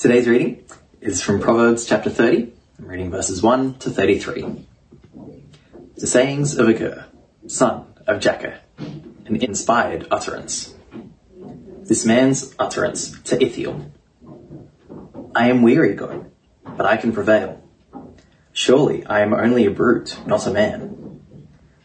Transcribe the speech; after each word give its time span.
Today's 0.00 0.26
reading 0.26 0.64
is 1.02 1.20
from 1.20 1.40
Proverbs 1.40 1.84
chapter 1.84 2.08
30. 2.08 2.50
I'm 2.78 2.86
reading 2.86 3.10
verses 3.10 3.42
1 3.42 3.80
to 3.80 3.90
33. 3.90 4.66
The 5.96 6.06
sayings 6.06 6.56
of 6.56 6.70
Agur, 6.70 7.04
son 7.46 7.84
of 8.06 8.18
Jakeh, 8.18 8.60
an 8.78 9.36
inspired 9.36 10.08
utterance. 10.10 10.74
This 11.82 12.06
man's 12.06 12.54
utterance 12.58 13.20
to 13.24 13.44
Ithiel. 13.44 13.92
I 15.34 15.50
am 15.50 15.60
weary, 15.60 15.92
God, 15.92 16.30
but 16.64 16.86
I 16.86 16.96
can 16.96 17.12
prevail. 17.12 17.62
Surely 18.54 19.04
I 19.04 19.20
am 19.20 19.34
only 19.34 19.66
a 19.66 19.70
brute, 19.70 20.18
not 20.24 20.46
a 20.46 20.50
man. 20.50 21.20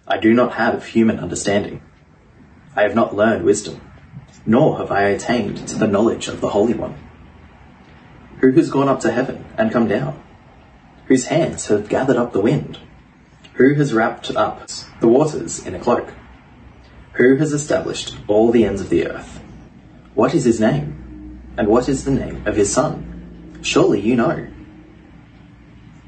I 0.07 0.19
do 0.19 0.33
not 0.33 0.53
have 0.53 0.85
human 0.85 1.19
understanding. 1.19 1.81
I 2.77 2.83
have 2.83 2.95
not 2.95 3.13
learned 3.13 3.43
wisdom, 3.43 3.81
nor 4.45 4.77
have 4.77 4.89
I 4.89 5.01
attained 5.09 5.67
to 5.67 5.75
the 5.75 5.89
knowledge 5.89 6.29
of 6.29 6.39
the 6.39 6.51
Holy 6.51 6.75
One. 6.75 7.04
Who 8.45 8.51
has 8.51 8.69
gone 8.69 8.87
up 8.87 8.99
to 8.99 9.11
heaven 9.11 9.43
and 9.57 9.71
come 9.71 9.87
down? 9.87 10.21
Whose 11.07 11.25
hands 11.25 11.65
have 11.65 11.89
gathered 11.89 12.15
up 12.15 12.31
the 12.31 12.39
wind? 12.39 12.77
Who 13.53 13.73
has 13.73 13.91
wrapped 13.91 14.29
up 14.35 14.67
the 14.99 15.07
waters 15.07 15.65
in 15.65 15.73
a 15.73 15.79
cloak? 15.79 16.13
Who 17.13 17.37
has 17.37 17.53
established 17.53 18.15
all 18.27 18.51
the 18.51 18.63
ends 18.63 18.81
of 18.81 18.89
the 18.89 19.07
earth? 19.07 19.41
What 20.13 20.35
is 20.35 20.45
his 20.45 20.59
name? 20.59 21.41
And 21.57 21.67
what 21.67 21.89
is 21.89 22.05
the 22.05 22.11
name 22.11 22.45
of 22.45 22.55
his 22.55 22.71
son? 22.71 23.57
Surely 23.63 23.99
you 23.99 24.15
know. 24.15 24.47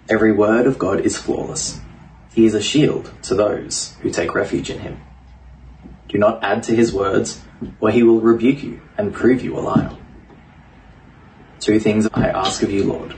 Every 0.08 0.32
word 0.32 0.68
of 0.68 0.78
God 0.78 1.00
is 1.00 1.18
flawless. 1.18 1.80
He 2.36 2.46
is 2.46 2.54
a 2.54 2.62
shield 2.62 3.12
to 3.24 3.34
those 3.34 3.96
who 4.02 4.12
take 4.12 4.36
refuge 4.36 4.70
in 4.70 4.82
him. 4.82 5.02
Do 6.08 6.20
not 6.20 6.44
add 6.44 6.62
to 6.64 6.76
his 6.76 6.94
words, 6.94 7.42
or 7.80 7.90
he 7.90 8.04
will 8.04 8.22
rebuke 8.22 8.62
you 8.62 8.80
and 8.96 9.12
prove 9.12 9.44
you 9.44 9.58
a 9.58 9.62
liar. 9.62 9.98
Two 11.60 11.80
things 11.80 12.08
I 12.14 12.28
ask 12.28 12.62
of 12.62 12.72
you, 12.72 12.84
Lord. 12.84 13.16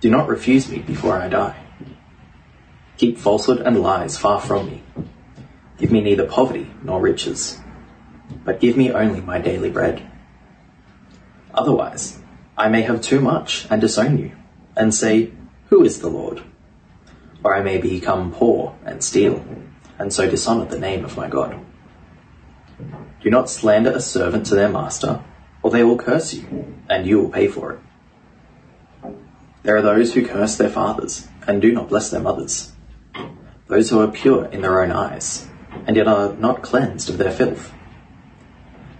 Do 0.00 0.10
not 0.10 0.28
refuse 0.28 0.68
me 0.68 0.78
before 0.78 1.16
I 1.16 1.28
die. 1.28 1.58
Keep 2.98 3.18
falsehood 3.18 3.60
and 3.60 3.80
lies 3.80 4.18
far 4.18 4.40
from 4.40 4.66
me. 4.66 4.82
Give 5.78 5.90
me 5.90 6.00
neither 6.00 6.26
poverty 6.26 6.70
nor 6.84 7.00
riches, 7.00 7.58
but 8.44 8.60
give 8.60 8.76
me 8.76 8.92
only 8.92 9.20
my 9.20 9.40
daily 9.40 9.70
bread. 9.70 10.08
Otherwise, 11.54 12.20
I 12.56 12.68
may 12.68 12.82
have 12.82 13.00
too 13.00 13.20
much 13.20 13.66
and 13.70 13.80
disown 13.80 14.18
you, 14.18 14.32
and 14.76 14.94
say, 14.94 15.32
Who 15.70 15.82
is 15.82 16.00
the 16.00 16.08
Lord? 16.08 16.42
Or 17.42 17.56
I 17.56 17.62
may 17.62 17.78
become 17.78 18.32
poor 18.32 18.76
and 18.84 19.02
steal, 19.02 19.44
and 19.98 20.12
so 20.12 20.28
dishonor 20.28 20.66
the 20.66 20.78
name 20.78 21.04
of 21.04 21.16
my 21.16 21.28
God. 21.28 21.58
Do 23.22 23.30
not 23.30 23.50
slander 23.50 23.90
a 23.90 24.00
servant 24.00 24.46
to 24.46 24.54
their 24.54 24.68
master, 24.68 25.22
or 25.62 25.70
they 25.70 25.84
will 25.84 25.98
curse 25.98 26.34
you, 26.34 26.74
and 26.88 27.06
you 27.06 27.20
will 27.20 27.30
pay 27.30 27.48
for 27.48 27.72
it. 27.72 27.80
There 29.62 29.76
are 29.76 29.82
those 29.82 30.14
who 30.14 30.26
curse 30.26 30.56
their 30.56 30.68
fathers, 30.68 31.28
and 31.46 31.62
do 31.62 31.72
not 31.72 31.88
bless 31.88 32.10
their 32.10 32.20
mothers. 32.20 32.72
Those 33.68 33.90
who 33.90 34.00
are 34.00 34.08
pure 34.08 34.46
in 34.46 34.60
their 34.60 34.82
own 34.82 34.90
eyes, 34.90 35.48
and 35.86 35.96
yet 35.96 36.08
are 36.08 36.32
not 36.34 36.62
cleansed 36.62 37.08
of 37.08 37.18
their 37.18 37.30
filth. 37.30 37.72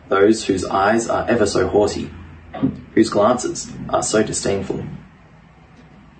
Those 0.08 0.44
whose 0.44 0.64
eyes 0.64 1.08
are 1.08 1.28
ever 1.28 1.46
so 1.46 1.68
haughty, 1.68 2.10
whose 2.94 3.10
glances 3.10 3.72
are 3.88 4.02
so 4.02 4.22
disdainful. 4.22 4.84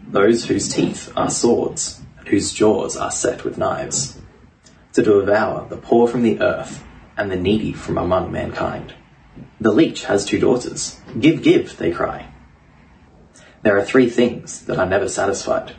Those 0.09 0.47
whose 0.47 0.69
teeth 0.69 1.13
are 1.17 1.31
swords, 1.31 2.03
and 2.19 2.29
whose 2.29 2.53
jaws 2.53 2.97
are 2.97 3.11
set 3.11 3.45
with 3.45 3.59
knives, 3.59 4.19
to 4.95 5.03
devour 5.03 5.69
the 5.69 5.77
poor 5.77 6.09
from 6.09 6.23
the 6.23 6.41
earth 6.41 6.83
and 7.17 7.31
the 7.31 7.37
needy 7.37 7.73
from 7.73 7.97
among 7.97 8.33
mankind. 8.33 8.95
The 9.63 9.71
leech 9.71 10.07
has 10.07 10.25
two 10.25 10.41
daughters. 10.41 11.01
Give, 11.21 11.41
give, 11.41 11.77
they 11.77 11.93
cry. 11.93 12.27
There 13.63 13.79
are 13.79 13.85
three 13.85 14.11
things 14.11 14.65
that 14.65 14.77
are 14.77 14.87
never 14.87 15.09
satisfied, 15.09 15.77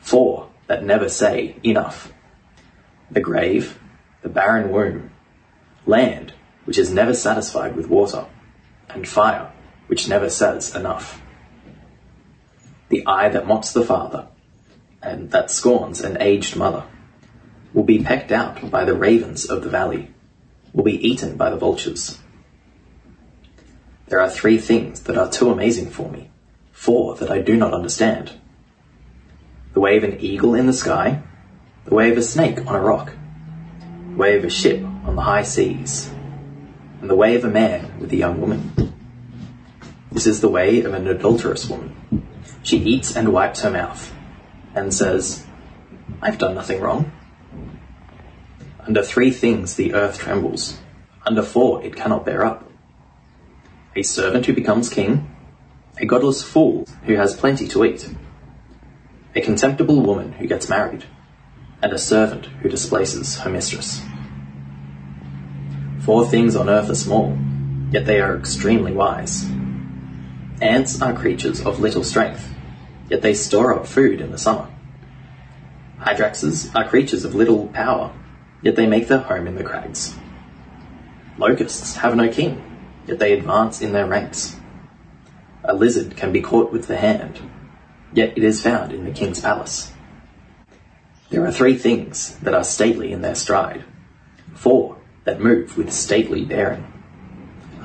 four 0.00 0.50
that 0.66 0.84
never 0.84 1.08
say 1.08 1.56
enough. 1.62 2.12
The 3.10 3.22
grave, 3.22 3.78
the 4.20 4.28
barren 4.28 4.70
womb, 4.70 5.12
land, 5.86 6.34
which 6.66 6.76
is 6.76 6.92
never 6.92 7.14
satisfied 7.14 7.74
with 7.74 7.88
water, 7.88 8.26
and 8.90 9.08
fire, 9.08 9.50
which 9.86 10.10
never 10.10 10.28
says 10.28 10.76
enough. 10.76 11.22
The 12.90 13.06
eye 13.06 13.30
that 13.30 13.46
mocks 13.46 13.72
the 13.72 13.82
father, 13.82 14.26
and 15.02 15.30
that 15.30 15.50
scorns 15.50 16.02
an 16.02 16.18
aged 16.20 16.54
mother, 16.54 16.84
will 17.72 17.84
be 17.84 18.04
pecked 18.04 18.30
out 18.30 18.70
by 18.70 18.84
the 18.84 18.94
ravens 18.94 19.46
of 19.46 19.62
the 19.62 19.70
valley, 19.70 20.10
will 20.74 20.84
be 20.84 21.08
eaten 21.08 21.38
by 21.38 21.48
the 21.48 21.56
vultures. 21.56 22.18
There 24.12 24.20
are 24.20 24.28
three 24.28 24.58
things 24.58 25.00
that 25.04 25.16
are 25.16 25.30
too 25.30 25.48
amazing 25.48 25.88
for 25.88 26.10
me, 26.10 26.28
four 26.70 27.16
that 27.16 27.30
I 27.30 27.38
do 27.38 27.56
not 27.56 27.72
understand. 27.72 28.30
The 29.72 29.80
way 29.80 29.96
of 29.96 30.04
an 30.04 30.20
eagle 30.20 30.54
in 30.54 30.66
the 30.66 30.74
sky, 30.74 31.22
the 31.86 31.94
way 31.94 32.10
of 32.10 32.18
a 32.18 32.22
snake 32.22 32.58
on 32.66 32.74
a 32.74 32.80
rock, 32.80 33.14
the 34.10 34.16
way 34.16 34.36
of 34.36 34.44
a 34.44 34.50
ship 34.50 34.84
on 34.84 35.16
the 35.16 35.22
high 35.22 35.44
seas, 35.44 36.12
and 37.00 37.08
the 37.08 37.14
way 37.14 37.36
of 37.36 37.44
a 37.46 37.48
man 37.48 37.98
with 38.00 38.12
a 38.12 38.16
young 38.16 38.38
woman. 38.38 38.92
This 40.10 40.26
is 40.26 40.42
the 40.42 40.48
way 40.50 40.82
of 40.82 40.92
an 40.92 41.08
adulterous 41.08 41.66
woman. 41.70 41.96
She 42.62 42.76
eats 42.80 43.16
and 43.16 43.32
wipes 43.32 43.62
her 43.62 43.70
mouth, 43.70 44.12
and 44.74 44.92
says, 44.92 45.46
I've 46.20 46.36
done 46.36 46.54
nothing 46.54 46.82
wrong. 46.82 47.10
Under 48.80 49.02
three 49.02 49.30
things 49.30 49.76
the 49.76 49.94
earth 49.94 50.18
trembles, 50.18 50.76
under 51.24 51.42
four 51.42 51.82
it 51.82 51.96
cannot 51.96 52.26
bear 52.26 52.44
up. 52.44 52.68
A 53.94 54.02
servant 54.02 54.46
who 54.46 54.54
becomes 54.54 54.88
king, 54.88 55.30
a 55.98 56.06
godless 56.06 56.42
fool 56.42 56.86
who 57.04 57.16
has 57.16 57.36
plenty 57.36 57.68
to 57.68 57.84
eat, 57.84 58.08
a 59.34 59.42
contemptible 59.42 60.00
woman 60.00 60.32
who 60.32 60.46
gets 60.46 60.66
married, 60.66 61.04
and 61.82 61.92
a 61.92 61.98
servant 61.98 62.46
who 62.46 62.70
displaces 62.70 63.40
her 63.40 63.50
mistress. 63.50 64.00
Four 66.00 66.26
things 66.26 66.56
on 66.56 66.70
earth 66.70 66.88
are 66.88 66.94
small, 66.94 67.36
yet 67.90 68.06
they 68.06 68.18
are 68.18 68.34
extremely 68.34 68.92
wise. 68.92 69.44
Ants 70.62 71.02
are 71.02 71.12
creatures 71.12 71.60
of 71.60 71.78
little 71.80 72.02
strength, 72.02 72.48
yet 73.10 73.20
they 73.20 73.34
store 73.34 73.74
up 73.74 73.86
food 73.86 74.22
in 74.22 74.30
the 74.30 74.38
summer. 74.38 74.68
Hyraxes 76.00 76.74
are 76.74 76.88
creatures 76.88 77.26
of 77.26 77.34
little 77.34 77.66
power, 77.68 78.10
yet 78.62 78.74
they 78.74 78.86
make 78.86 79.08
their 79.08 79.18
home 79.18 79.46
in 79.46 79.54
the 79.54 79.64
crags. 79.64 80.14
Locusts 81.36 81.96
have 81.96 82.16
no 82.16 82.30
king, 82.30 82.71
yet 83.06 83.18
they 83.18 83.32
advance 83.32 83.80
in 83.80 83.92
their 83.92 84.06
ranks. 84.06 84.56
A 85.64 85.74
lizard 85.74 86.16
can 86.16 86.32
be 86.32 86.40
caught 86.40 86.72
with 86.72 86.86
the 86.86 86.96
hand, 86.96 87.40
yet 88.12 88.36
it 88.36 88.44
is 88.44 88.62
found 88.62 88.92
in 88.92 89.04
the 89.04 89.12
king's 89.12 89.40
palace. 89.40 89.92
There 91.30 91.44
are 91.46 91.52
three 91.52 91.78
things 91.78 92.36
that 92.40 92.54
are 92.54 92.64
stately 92.64 93.12
in 93.12 93.22
their 93.22 93.34
stride, 93.34 93.84
four 94.54 94.98
that 95.24 95.40
move 95.40 95.78
with 95.78 95.92
stately 95.92 96.44
bearing. 96.44 96.86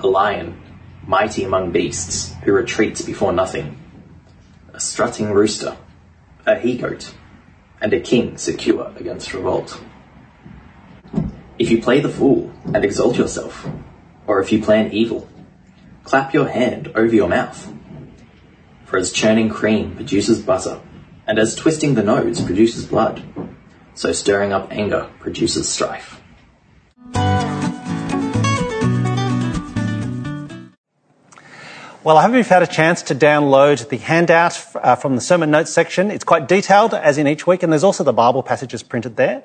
A 0.04 0.08
lion, 0.08 0.62
mighty 1.06 1.44
among 1.44 1.72
beasts, 1.72 2.34
who 2.44 2.52
retreats 2.52 3.02
before 3.02 3.32
nothing. 3.32 3.78
A 4.74 4.80
strutting 4.80 5.32
rooster, 5.32 5.78
a 6.46 6.60
he-goat, 6.60 7.14
and 7.80 7.94
a 7.94 8.00
king 8.00 8.38
secure 8.38 8.92
against 8.98 9.34
revolt. 9.34 9.82
If 11.58 11.72
you 11.72 11.82
play 11.82 12.00
the 12.00 12.10
fool 12.10 12.52
and 12.66 12.84
exalt 12.84 13.18
yourself, 13.18 13.68
or 14.28 14.42
if 14.42 14.52
you 14.52 14.62
plan 14.62 14.92
evil, 14.92 15.28
clap 16.04 16.34
your 16.34 16.50
hand 16.50 16.92
over 16.94 17.16
your 17.16 17.30
mouth. 17.30 17.74
For 18.86 18.98
as 18.98 19.12
churning 19.12 19.50
cream 19.50 19.96
produces 19.96 20.42
butter, 20.42 20.80
and 21.26 21.40
as 21.40 21.56
twisting 21.56 21.96
the 21.96 22.04
nose 22.04 22.40
produces 22.42 22.86
blood, 22.86 23.24
so 23.96 24.12
stirring 24.12 24.54
up 24.54 24.72
anger 24.72 25.10
produces 25.20 25.68
strife. 25.68 26.22
Well, 32.04 32.18
I 32.18 32.22
hope 32.22 32.36
you've 32.36 32.48
had 32.48 32.64
a 32.64 32.68
chance 32.68 33.02
to 33.04 33.16
download 33.16 33.90
the 33.90 33.98
handout 33.98 34.66
uh, 34.76 34.96
from 34.96 35.16
the 35.16 35.22
sermon 35.22 35.52
notes 35.52 35.74
section. 35.74 36.10
It's 36.10 36.24
quite 36.24 36.48
detailed, 36.48 36.94
as 36.94 37.18
in 37.18 37.28
each 37.28 37.46
week, 37.46 37.64
and 37.64 37.74
there's 37.74 37.84
also 37.84 38.06
the 38.06 38.14
Bible 38.14 38.44
passages 38.44 38.82
printed 38.82 39.18
there. 39.18 39.44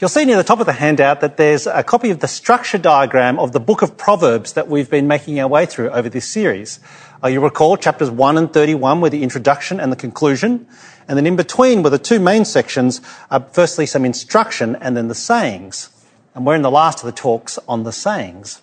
You'll 0.00 0.08
see 0.08 0.24
near 0.24 0.38
the 0.38 0.44
top 0.44 0.60
of 0.60 0.64
the 0.64 0.72
handout 0.72 1.20
that 1.20 1.36
there's 1.36 1.66
a 1.66 1.82
copy 1.82 2.08
of 2.08 2.20
the 2.20 2.26
structure 2.26 2.78
diagram 2.78 3.38
of 3.38 3.52
the 3.52 3.60
book 3.60 3.82
of 3.82 3.98
Proverbs 3.98 4.54
that 4.54 4.66
we've 4.66 4.88
been 4.88 5.06
making 5.06 5.38
our 5.38 5.46
way 5.46 5.66
through 5.66 5.90
over 5.90 6.08
this 6.08 6.26
series. 6.26 6.80
Uh, 7.22 7.28
you 7.28 7.38
recall 7.38 7.76
chapters 7.76 8.10
1 8.10 8.38
and 8.38 8.50
31 8.50 9.02
were 9.02 9.10
the 9.10 9.22
introduction 9.22 9.78
and 9.78 9.92
the 9.92 9.96
conclusion, 9.96 10.66
and 11.06 11.18
then 11.18 11.26
in 11.26 11.36
between 11.36 11.82
were 11.82 11.90
the 11.90 11.98
two 11.98 12.18
main 12.18 12.46
sections, 12.46 13.02
uh, 13.30 13.40
firstly 13.40 13.84
some 13.84 14.06
instruction 14.06 14.74
and 14.76 14.96
then 14.96 15.08
the 15.08 15.14
sayings. 15.14 15.90
And 16.34 16.46
we're 16.46 16.56
in 16.56 16.62
the 16.62 16.70
last 16.70 17.00
of 17.00 17.04
the 17.04 17.12
talks 17.12 17.58
on 17.68 17.82
the 17.82 17.92
sayings. 17.92 18.62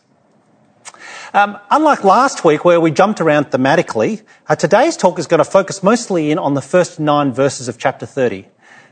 Um, 1.35 1.59
unlike 1.69 2.03
last 2.03 2.43
week 2.45 2.65
where 2.65 2.81
we 2.81 2.89
jumped 2.89 3.21
around 3.21 3.51
thematically, 3.51 4.23
uh, 4.47 4.55
today's 4.55 4.97
talk 4.97 5.19
is 5.19 5.27
going 5.27 5.37
to 5.37 5.45
focus 5.45 5.83
mostly 5.83 6.31
in 6.31 6.39
on 6.39 6.55
the 6.55 6.63
first 6.63 6.99
nine 6.99 7.31
verses 7.31 7.67
of 7.67 7.77
chapter 7.77 8.07
30. 8.07 8.47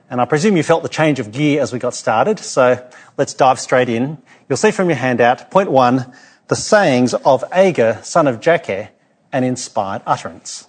And 0.09 0.21
I 0.21 0.25
presume 0.25 0.55
you 0.55 0.63
felt 0.63 0.83
the 0.83 0.89
change 0.89 1.19
of 1.19 1.31
gear 1.31 1.61
as 1.61 1.73
we 1.73 1.79
got 1.79 1.95
started, 1.95 2.39
so 2.39 2.87
let's 3.17 3.33
dive 3.33 3.59
straight 3.59 3.89
in. 3.89 4.19
You'll 4.47 4.57
see 4.57 4.71
from 4.71 4.89
your 4.89 4.97
handout, 4.97 5.49
point 5.49 5.71
one, 5.71 6.13
the 6.47 6.55
sayings 6.55 7.13
of 7.13 7.43
Agur, 7.51 7.99
son 8.03 8.27
of 8.27 8.39
Jakeh, 8.39 8.89
an 9.31 9.43
inspired 9.43 10.03
utterance. 10.05 10.67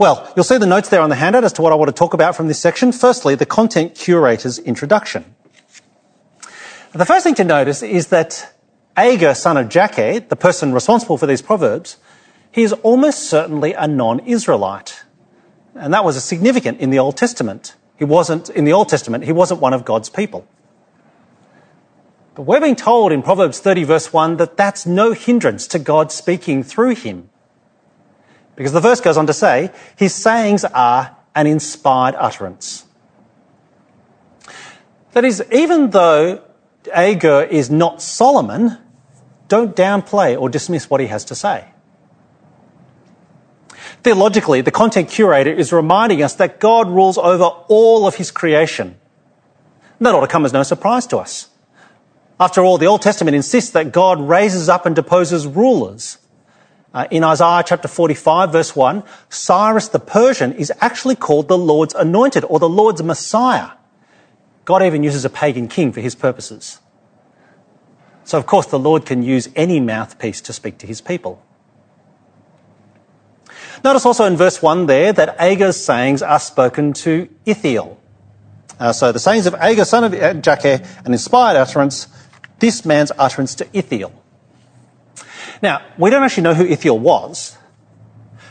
Well, 0.00 0.32
you'll 0.34 0.44
see 0.44 0.56
the 0.56 0.66
notes 0.66 0.88
there 0.88 1.02
on 1.02 1.10
the 1.10 1.16
handout 1.16 1.44
as 1.44 1.52
to 1.54 1.62
what 1.62 1.72
I 1.72 1.76
want 1.76 1.88
to 1.88 1.94
talk 1.94 2.14
about 2.14 2.34
from 2.34 2.48
this 2.48 2.58
section. 2.58 2.92
Firstly, 2.92 3.34
the 3.34 3.44
content 3.44 3.94
curator's 3.94 4.58
introduction. 4.58 5.34
The 6.92 7.04
first 7.04 7.24
thing 7.24 7.34
to 7.34 7.44
notice 7.44 7.82
is 7.82 8.06
that 8.06 8.54
Agur, 8.96 9.34
son 9.34 9.58
of 9.58 9.68
Jakeh, 9.68 10.30
the 10.30 10.36
person 10.36 10.72
responsible 10.72 11.18
for 11.18 11.26
these 11.26 11.42
proverbs, 11.42 11.98
he 12.50 12.62
is 12.62 12.72
almost 12.72 13.28
certainly 13.28 13.74
a 13.74 13.86
non-Israelite. 13.86 15.02
And 15.78 15.92
that 15.92 16.04
was 16.04 16.22
significant 16.22 16.80
in 16.80 16.90
the 16.90 16.98
Old 16.98 17.16
Testament. 17.16 17.74
He 17.96 18.04
wasn't, 18.04 18.50
in 18.50 18.64
the 18.64 18.72
Old 18.72 18.88
Testament, 18.88 19.24
he 19.24 19.32
wasn't 19.32 19.60
one 19.60 19.72
of 19.72 19.84
God's 19.84 20.08
people. 20.08 20.46
But 22.34 22.42
we're 22.42 22.60
being 22.60 22.76
told 22.76 23.12
in 23.12 23.22
Proverbs 23.22 23.60
30 23.60 23.84
verse 23.84 24.12
1 24.12 24.36
that 24.36 24.56
that's 24.56 24.84
no 24.84 25.12
hindrance 25.12 25.66
to 25.68 25.78
God 25.78 26.12
speaking 26.12 26.62
through 26.62 26.94
him. 26.94 27.30
Because 28.56 28.72
the 28.72 28.80
verse 28.80 29.00
goes 29.00 29.16
on 29.16 29.26
to 29.26 29.32
say, 29.32 29.70
his 29.96 30.14
sayings 30.14 30.64
are 30.64 31.16
an 31.34 31.46
inspired 31.46 32.14
utterance. 32.18 32.84
That 35.12 35.24
is, 35.24 35.42
even 35.50 35.90
though 35.90 36.42
Agur 36.92 37.42
is 37.42 37.70
not 37.70 38.02
Solomon, 38.02 38.78
don't 39.48 39.74
downplay 39.74 40.38
or 40.38 40.48
dismiss 40.48 40.90
what 40.90 41.00
he 41.00 41.06
has 41.06 41.24
to 41.26 41.34
say. 41.34 41.66
Theologically, 44.06 44.60
the 44.60 44.70
content 44.70 45.10
curator 45.10 45.50
is 45.52 45.72
reminding 45.72 46.22
us 46.22 46.34
that 46.34 46.60
God 46.60 46.88
rules 46.88 47.18
over 47.18 47.42
all 47.42 48.06
of 48.06 48.14
his 48.14 48.30
creation. 48.30 48.96
That 49.98 50.14
ought 50.14 50.20
to 50.20 50.28
come 50.28 50.44
as 50.44 50.52
no 50.52 50.62
surprise 50.62 51.08
to 51.08 51.18
us. 51.18 51.48
After 52.38 52.62
all, 52.62 52.78
the 52.78 52.86
Old 52.86 53.02
Testament 53.02 53.34
insists 53.34 53.72
that 53.72 53.90
God 53.90 54.20
raises 54.20 54.68
up 54.68 54.86
and 54.86 54.94
deposes 54.94 55.44
rulers. 55.44 56.18
Uh, 56.94 57.08
in 57.10 57.24
Isaiah 57.24 57.64
chapter 57.66 57.88
45 57.88 58.52
verse 58.52 58.76
1, 58.76 59.02
Cyrus 59.28 59.88
the 59.88 59.98
Persian 59.98 60.52
is 60.52 60.72
actually 60.80 61.16
called 61.16 61.48
the 61.48 61.58
Lord's 61.58 61.94
anointed 61.94 62.44
or 62.44 62.60
the 62.60 62.68
Lord's 62.68 63.02
Messiah. 63.02 63.70
God 64.64 64.84
even 64.84 65.02
uses 65.02 65.24
a 65.24 65.30
pagan 65.30 65.66
king 65.66 65.90
for 65.90 66.00
his 66.00 66.14
purposes. 66.14 66.78
So 68.22 68.38
of 68.38 68.46
course 68.46 68.66
the 68.66 68.78
Lord 68.78 69.04
can 69.04 69.24
use 69.24 69.48
any 69.56 69.80
mouthpiece 69.80 70.40
to 70.42 70.52
speak 70.52 70.78
to 70.78 70.86
his 70.86 71.00
people. 71.00 71.42
Notice 73.86 74.04
also 74.04 74.24
in 74.24 74.36
verse 74.36 74.60
1 74.60 74.86
there 74.86 75.12
that 75.12 75.40
Agur's 75.40 75.76
sayings 75.76 76.20
are 76.20 76.40
spoken 76.40 76.92
to 76.94 77.28
Ithiel. 77.46 77.96
Uh, 78.80 78.92
so 78.92 79.12
the 79.12 79.20
sayings 79.20 79.46
of 79.46 79.54
Agur, 79.54 79.84
son 79.84 80.02
of 80.02 80.10
Jakeh, 80.10 80.84
an 81.06 81.12
inspired 81.12 81.56
utterance, 81.56 82.08
this 82.58 82.84
man's 82.84 83.12
utterance 83.16 83.54
to 83.54 83.64
Ithiel. 83.72 84.10
Now, 85.62 85.86
we 85.98 86.10
don't 86.10 86.24
actually 86.24 86.42
know 86.42 86.54
who 86.54 86.66
Ithiel 86.66 86.98
was, 86.98 87.56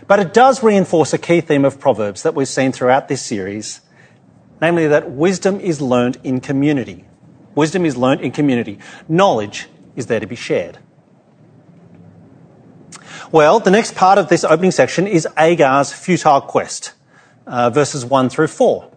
but 0.08 0.22
it 0.22 0.34
does 0.34 0.64
reinforce 0.64 1.12
a 1.12 1.18
key 1.18 1.42
theme 1.42 1.66
of 1.66 1.81
Proverbs 1.81 2.24
that 2.24 2.34
we've 2.34 2.48
seen 2.48 2.72
throughout 2.72 3.10
this 3.10 3.22
series, 3.22 3.81
namely 4.62 4.88
that 4.88 5.12
wisdom 5.12 5.60
is 5.60 5.81
learned 5.81 6.18
in 6.24 6.40
community. 6.40 7.04
Wisdom 7.56 7.86
is 7.86 7.98
learned 7.98 8.22
in 8.22 8.31
community. 8.31 8.80
Knowledge 9.10 9.68
is 9.98 10.06
there 10.06 10.22
to 10.22 10.28
be 10.28 10.38
shared. 10.38 10.78
Well, 13.36 13.60
the 13.60 13.70
next 13.70 13.96
part 13.96 14.18
of 14.18 14.30
this 14.30 14.46
opening 14.46 14.72
section 14.72 15.08
is 15.08 15.28
Agur's 15.36 15.92
futile 15.92 16.40
quest, 16.40 16.94
uh, 17.46 17.70
verses 17.70 18.06
1 18.06 18.30
through 18.30 18.48
4. 18.48 18.90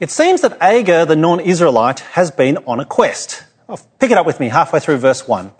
It 0.00 0.10
seems 0.10 0.42
that 0.42 0.60
Agur, 0.60 1.06
the 1.06 1.16
non 1.16 1.40
Israelite, 1.40 2.00
has 2.00 2.30
been 2.30 2.58
on 2.66 2.78
a 2.78 2.84
quest. 2.84 3.42
I'll 3.70 3.80
pick 3.98 4.10
it 4.10 4.18
up 4.18 4.26
with 4.26 4.38
me 4.38 4.50
halfway 4.50 4.80
through 4.80 4.98
verse 4.98 5.26
1. 5.26 5.50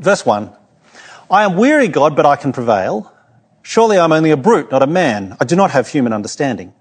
Verse 0.00 0.26
1 0.26 0.52
I 1.30 1.44
am 1.44 1.56
weary, 1.56 1.86
God, 1.86 2.16
but 2.16 2.26
I 2.26 2.34
can 2.34 2.52
prevail. 2.52 3.14
Surely 3.62 4.00
I'm 4.00 4.10
only 4.10 4.32
a 4.32 4.36
brute, 4.36 4.72
not 4.72 4.82
a 4.82 4.88
man. 4.88 5.36
I 5.40 5.44
do 5.44 5.54
not 5.54 5.70
have 5.70 5.86
human 5.86 6.12
understanding. 6.12 6.74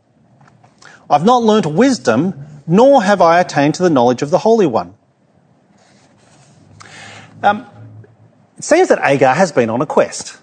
I've 1.07 1.23
not 1.23 1.43
learnt 1.43 1.67
wisdom, 1.67 2.33
nor 2.65 3.03
have 3.03 3.21
I 3.21 3.41
attained 3.41 3.75
to 3.75 3.83
the 3.83 3.91
knowledge 3.91 4.23
of 4.23 4.31
the 4.31 4.39
Holy 4.39 4.65
One. 4.65 4.95
Um, 7.43 7.67
it 8.59 8.63
seems 8.63 8.89
that 8.89 8.99
Agur 8.99 9.33
has 9.33 9.51
been 9.51 9.69
on 9.69 9.81
a 9.81 9.85
quest. 9.85 10.37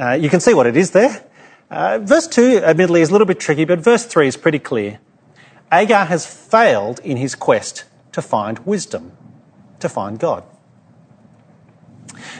Uh, 0.00 0.12
you 0.12 0.30
can 0.30 0.40
see 0.40 0.54
what 0.54 0.66
it 0.66 0.76
is 0.76 0.92
there. 0.92 1.24
Uh, 1.70 1.98
verse 1.98 2.26
2, 2.28 2.58
admittedly, 2.64 3.02
is 3.02 3.10
a 3.10 3.12
little 3.12 3.26
bit 3.26 3.38
tricky, 3.38 3.64
but 3.64 3.80
verse 3.80 4.06
3 4.06 4.28
is 4.28 4.36
pretty 4.36 4.58
clear. 4.58 5.00
Agur 5.70 6.04
has 6.04 6.24
failed 6.24 7.00
in 7.00 7.16
his 7.16 7.34
quest 7.34 7.84
to 8.12 8.22
find 8.22 8.60
wisdom, 8.60 9.12
to 9.80 9.88
find 9.88 10.18
God. 10.18 10.44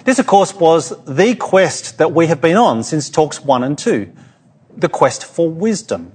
This, 0.04 0.18
of 0.18 0.26
course, 0.26 0.54
was 0.54 0.94
the 1.04 1.34
quest 1.34 1.98
that 1.98 2.12
we 2.12 2.28
have 2.28 2.40
been 2.40 2.56
on 2.56 2.82
since 2.82 3.10
talks 3.10 3.40
1 3.40 3.62
and 3.62 3.76
2 3.76 4.12
the 4.78 4.88
quest 4.88 5.24
for 5.24 5.50
wisdom. 5.50 6.12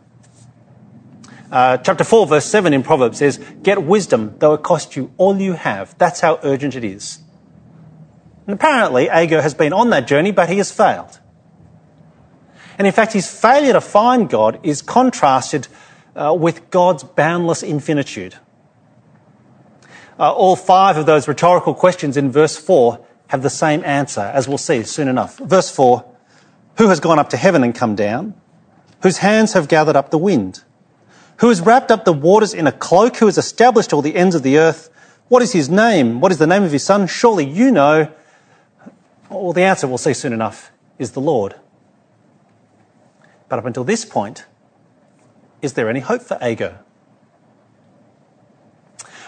Uh, 1.51 1.77
chapter 1.77 2.03
4, 2.03 2.25
verse 2.25 2.45
7 2.45 2.73
in 2.73 2.81
Proverbs 2.81 3.19
says, 3.19 3.37
Get 3.61 3.83
wisdom, 3.83 4.35
though 4.39 4.53
it 4.53 4.63
cost 4.63 4.95
you 4.95 5.11
all 5.17 5.39
you 5.39 5.53
have. 5.53 5.95
That's 5.97 6.21
how 6.21 6.39
urgent 6.41 6.75
it 6.75 6.83
is. 6.83 7.19
And 8.45 8.53
apparently, 8.53 9.09
Agur 9.09 9.41
has 9.41 9.53
been 9.53 9.73
on 9.73 9.89
that 9.91 10.07
journey, 10.07 10.31
but 10.31 10.49
he 10.49 10.57
has 10.57 10.71
failed. 10.71 11.19
And 12.77 12.87
in 12.87 12.93
fact, 12.93 13.13
his 13.13 13.29
failure 13.29 13.73
to 13.73 13.81
find 13.81 14.29
God 14.29 14.59
is 14.63 14.81
contrasted 14.81 15.67
uh, 16.15 16.35
with 16.37 16.69
God's 16.69 17.03
boundless 17.03 17.63
infinitude. 17.63 18.35
Uh, 20.19 20.31
all 20.31 20.55
five 20.55 20.97
of 20.97 21.05
those 21.05 21.27
rhetorical 21.27 21.73
questions 21.73 22.17
in 22.17 22.31
verse 22.31 22.57
4 22.57 23.05
have 23.27 23.41
the 23.41 23.49
same 23.49 23.83
answer, 23.83 24.21
as 24.21 24.47
we'll 24.47 24.57
see 24.57 24.83
soon 24.83 25.07
enough. 25.07 25.37
Verse 25.39 25.73
4 25.75 26.05
Who 26.77 26.89
has 26.89 26.99
gone 26.99 27.19
up 27.19 27.29
to 27.29 27.37
heaven 27.37 27.63
and 27.63 27.73
come 27.73 27.95
down? 27.95 28.35
Whose 29.01 29.17
hands 29.17 29.53
have 29.53 29.67
gathered 29.67 29.95
up 29.95 30.11
the 30.11 30.17
wind? 30.17 30.63
Who 31.37 31.49
has 31.49 31.61
wrapped 31.61 31.91
up 31.91 32.05
the 32.05 32.13
waters 32.13 32.53
in 32.53 32.67
a 32.67 32.71
cloak? 32.71 33.17
Who 33.17 33.25
has 33.25 33.37
established 33.37 33.91
all 33.91 34.01
the 34.01 34.15
ends 34.15 34.35
of 34.35 34.43
the 34.43 34.57
earth? 34.57 34.89
What 35.29 35.41
is 35.41 35.51
his 35.51 35.69
name? 35.69 36.21
What 36.21 36.31
is 36.31 36.37
the 36.37 36.47
name 36.47 36.63
of 36.63 36.71
his 36.71 36.83
son? 36.83 37.07
Surely 37.07 37.45
you 37.45 37.71
know. 37.71 38.11
Well, 39.33 39.53
the 39.53 39.63
answer 39.63 39.87
we'll 39.87 39.97
see 39.97 40.13
soon 40.13 40.31
enough 40.31 40.71
is 40.99 41.11
the 41.11 41.19
Lord. 41.19 41.55
But 43.49 43.59
up 43.59 43.65
until 43.65 43.83
this 43.83 44.05
point, 44.05 44.45
is 45.61 45.73
there 45.73 45.89
any 45.89 46.01
hope 46.01 46.21
for 46.21 46.37
Agur? 46.41 46.79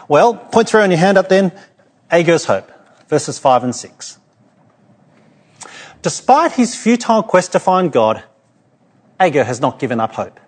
Well, 0.07 0.35
three 0.49 0.81
on 0.81 0.91
your 0.91 0.99
hand 0.99 1.17
up 1.17 1.29
then, 1.29 1.51
Agur's 2.11 2.45
hope, 2.45 2.71
verses 3.07 3.39
5 3.39 3.63
and 3.63 3.75
6. 3.75 4.19
Despite 6.03 6.51
his 6.51 6.75
futile 6.75 7.23
quest 7.23 7.51
to 7.53 7.59
find 7.59 7.91
God, 7.91 8.23
Agur 9.19 9.43
has 9.43 9.59
not 9.59 9.79
given 9.79 9.99
up 9.99 10.13
hope. 10.13 10.39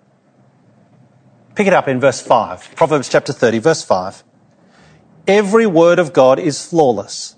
Pick 1.56 1.66
it 1.66 1.74
up 1.74 1.88
in 1.88 1.98
verse 1.98 2.20
5, 2.20 2.76
Proverbs 2.76 3.08
chapter 3.08 3.32
30, 3.32 3.58
verse 3.58 3.82
5. 3.82 4.22
Every 5.26 5.66
word 5.66 5.98
of 5.98 6.12
God 6.12 6.38
is 6.38 6.64
flawless. 6.64 7.34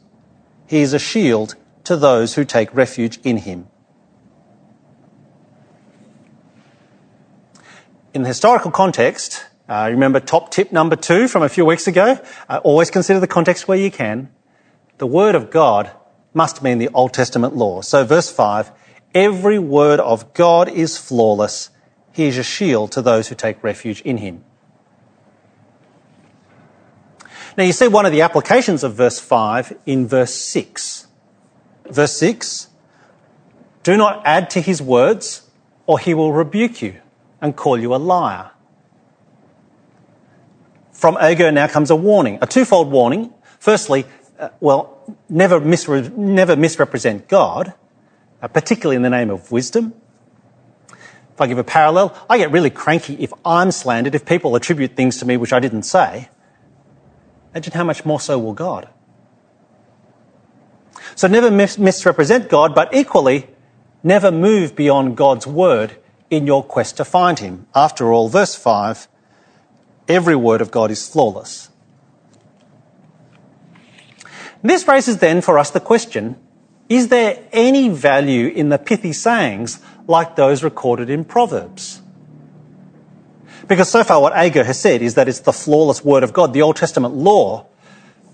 He 0.66 0.83
is 0.83 0.92
a 0.92 0.99
shield 0.99 1.54
to 1.90 1.97
those 1.97 2.37
who 2.37 2.44
take 2.44 2.73
refuge 2.73 3.18
in 3.25 3.38
him. 3.38 3.66
In 8.14 8.23
the 8.23 8.28
historical 8.28 8.70
context, 8.70 9.44
uh, 9.68 9.88
remember 9.90 10.20
top 10.20 10.52
tip 10.52 10.70
number 10.70 10.94
two 10.94 11.26
from 11.26 11.42
a 11.42 11.49
few 11.49 11.64
weeks 11.64 11.88
ago? 11.88 12.16
Uh, 12.49 12.61
always 12.62 12.92
consider 12.92 13.18
the 13.18 13.26
context 13.26 13.66
where 13.66 13.76
you 13.76 13.90
can. 13.90 14.30
The 14.99 15.06
Word 15.09 15.35
of 15.35 15.50
God 15.50 15.90
must 16.32 16.62
mean 16.62 16.78
the 16.78 16.90
Old 16.94 17.12
Testament 17.12 17.56
law. 17.56 17.80
So 17.80 18.04
verse 18.04 18.30
5, 18.30 18.70
every 19.12 19.59
word 19.59 19.99
of 19.99 20.32
God 20.32 20.68
is 20.68 20.97
flawless. 20.97 21.70
He 22.12 22.26
is 22.26 22.38
a 22.38 22.44
shield 22.44 22.92
to 22.92 23.02
those 23.02 23.26
who 23.26 23.35
take 23.35 23.64
refuge 23.64 24.00
in 24.02 24.18
him. 24.18 24.44
Now 27.59 27.64
you 27.64 27.73
see 27.73 27.88
one 27.88 28.06
of 28.06 28.12
the 28.12 28.20
applications 28.20 28.85
of 28.85 28.94
verse 28.94 29.18
5 29.18 29.76
in 29.87 30.06
verse 30.06 30.37
6. 30.37 31.09
Verse 31.90 32.16
6 32.18 32.68
Do 33.82 33.97
not 33.97 34.23
add 34.25 34.50
to 34.50 34.61
his 34.61 34.80
words, 34.80 35.50
or 35.87 35.99
he 35.99 36.14
will 36.14 36.32
rebuke 36.32 36.82
you 36.82 37.00
and 37.40 37.56
call 37.56 37.78
you 37.78 37.94
a 37.94 37.97
liar. 37.97 38.50
From 40.92 41.16
Agur 41.16 41.50
now 41.50 41.66
comes 41.66 41.90
a 41.90 41.97
warning, 41.97 42.38
a 42.42 42.47
twofold 42.47 42.90
warning. 42.90 43.32
Firstly, 43.59 44.04
uh, 44.38 44.50
well, 44.61 45.16
never, 45.28 45.61
misre- 45.61 46.14
never 46.16 46.56
misrepresent 46.56 47.28
God, 47.28 47.73
uh, 48.42 48.49
particularly 48.49 48.97
in 48.97 49.02
the 49.02 49.11
name 49.11 49.30
of 49.30 49.50
wisdom. 49.50 49.94
If 51.35 51.40
I 51.40 51.47
give 51.47 51.59
a 51.59 51.64
parallel, 51.64 52.14
I 52.28 52.37
get 52.37 52.50
really 52.50 52.68
cranky 52.68 53.14
if 53.14 53.32
I'm 53.47 53.70
slandered, 53.70 54.14
if 54.14 54.26
people 54.26 54.54
attribute 54.56 54.94
things 54.94 55.16
to 55.18 55.25
me 55.25 55.38
which 55.38 55.54
I 55.54 55.59
didn't 55.61 55.85
say. 55.85 56.28
Imagine 57.54 57.73
how 57.73 57.85
much 57.85 58.04
more 58.04 58.20
so 58.20 58.38
will 58.38 58.52
God. 58.52 58.88
So 61.14 61.29
never 61.29 61.50
mis- 61.50 61.79
misrepresent 61.79 62.49
God, 62.49 62.75
but 62.75 62.95
equally, 62.95 63.49
never 64.02 64.31
move 64.31 64.75
beyond 64.76 65.17
God's 65.17 65.47
word 65.47 65.97
in 66.31 66.47
your 66.47 66.62
quest 66.62 66.97
to 66.97 67.05
find 67.05 67.38
him. 67.38 67.67
After 67.75 68.12
all, 68.12 68.29
verse 68.29 68.55
5 68.55 69.09
every 70.09 70.35
word 70.35 70.61
of 70.61 70.71
God 70.71 70.90
is 70.90 71.09
flawless. 71.09 71.71
This 74.62 74.87
raises 74.87 75.19
then 75.19 75.40
for 75.40 75.59
us 75.59 75.71
the 75.71 75.81
question 75.81 76.37
Is 76.88 77.09
there 77.09 77.38
any 77.52 77.88
value 77.88 78.49
in 78.49 78.69
the 78.69 78.79
pithy 78.79 79.12
sayings 79.12 79.81
like 80.07 80.37
those 80.37 80.62
recorded 80.62 81.09
in 81.09 81.25
Proverbs? 81.25 82.02
Because 83.69 83.88
so 83.88 84.02
far 84.02 84.21
what 84.21 84.33
Agur 84.33 84.64
has 84.64 84.81
said 84.81 85.00
is 85.00 85.14
that 85.14 85.29
it's 85.29 85.40
the 85.40 85.52
flawless 85.52 86.05
word 86.05 86.25
of 86.25 86.33
God, 86.33 86.52
the 86.52 86.62
Old 86.62 86.76
Testament 86.76 87.14
law, 87.14 87.67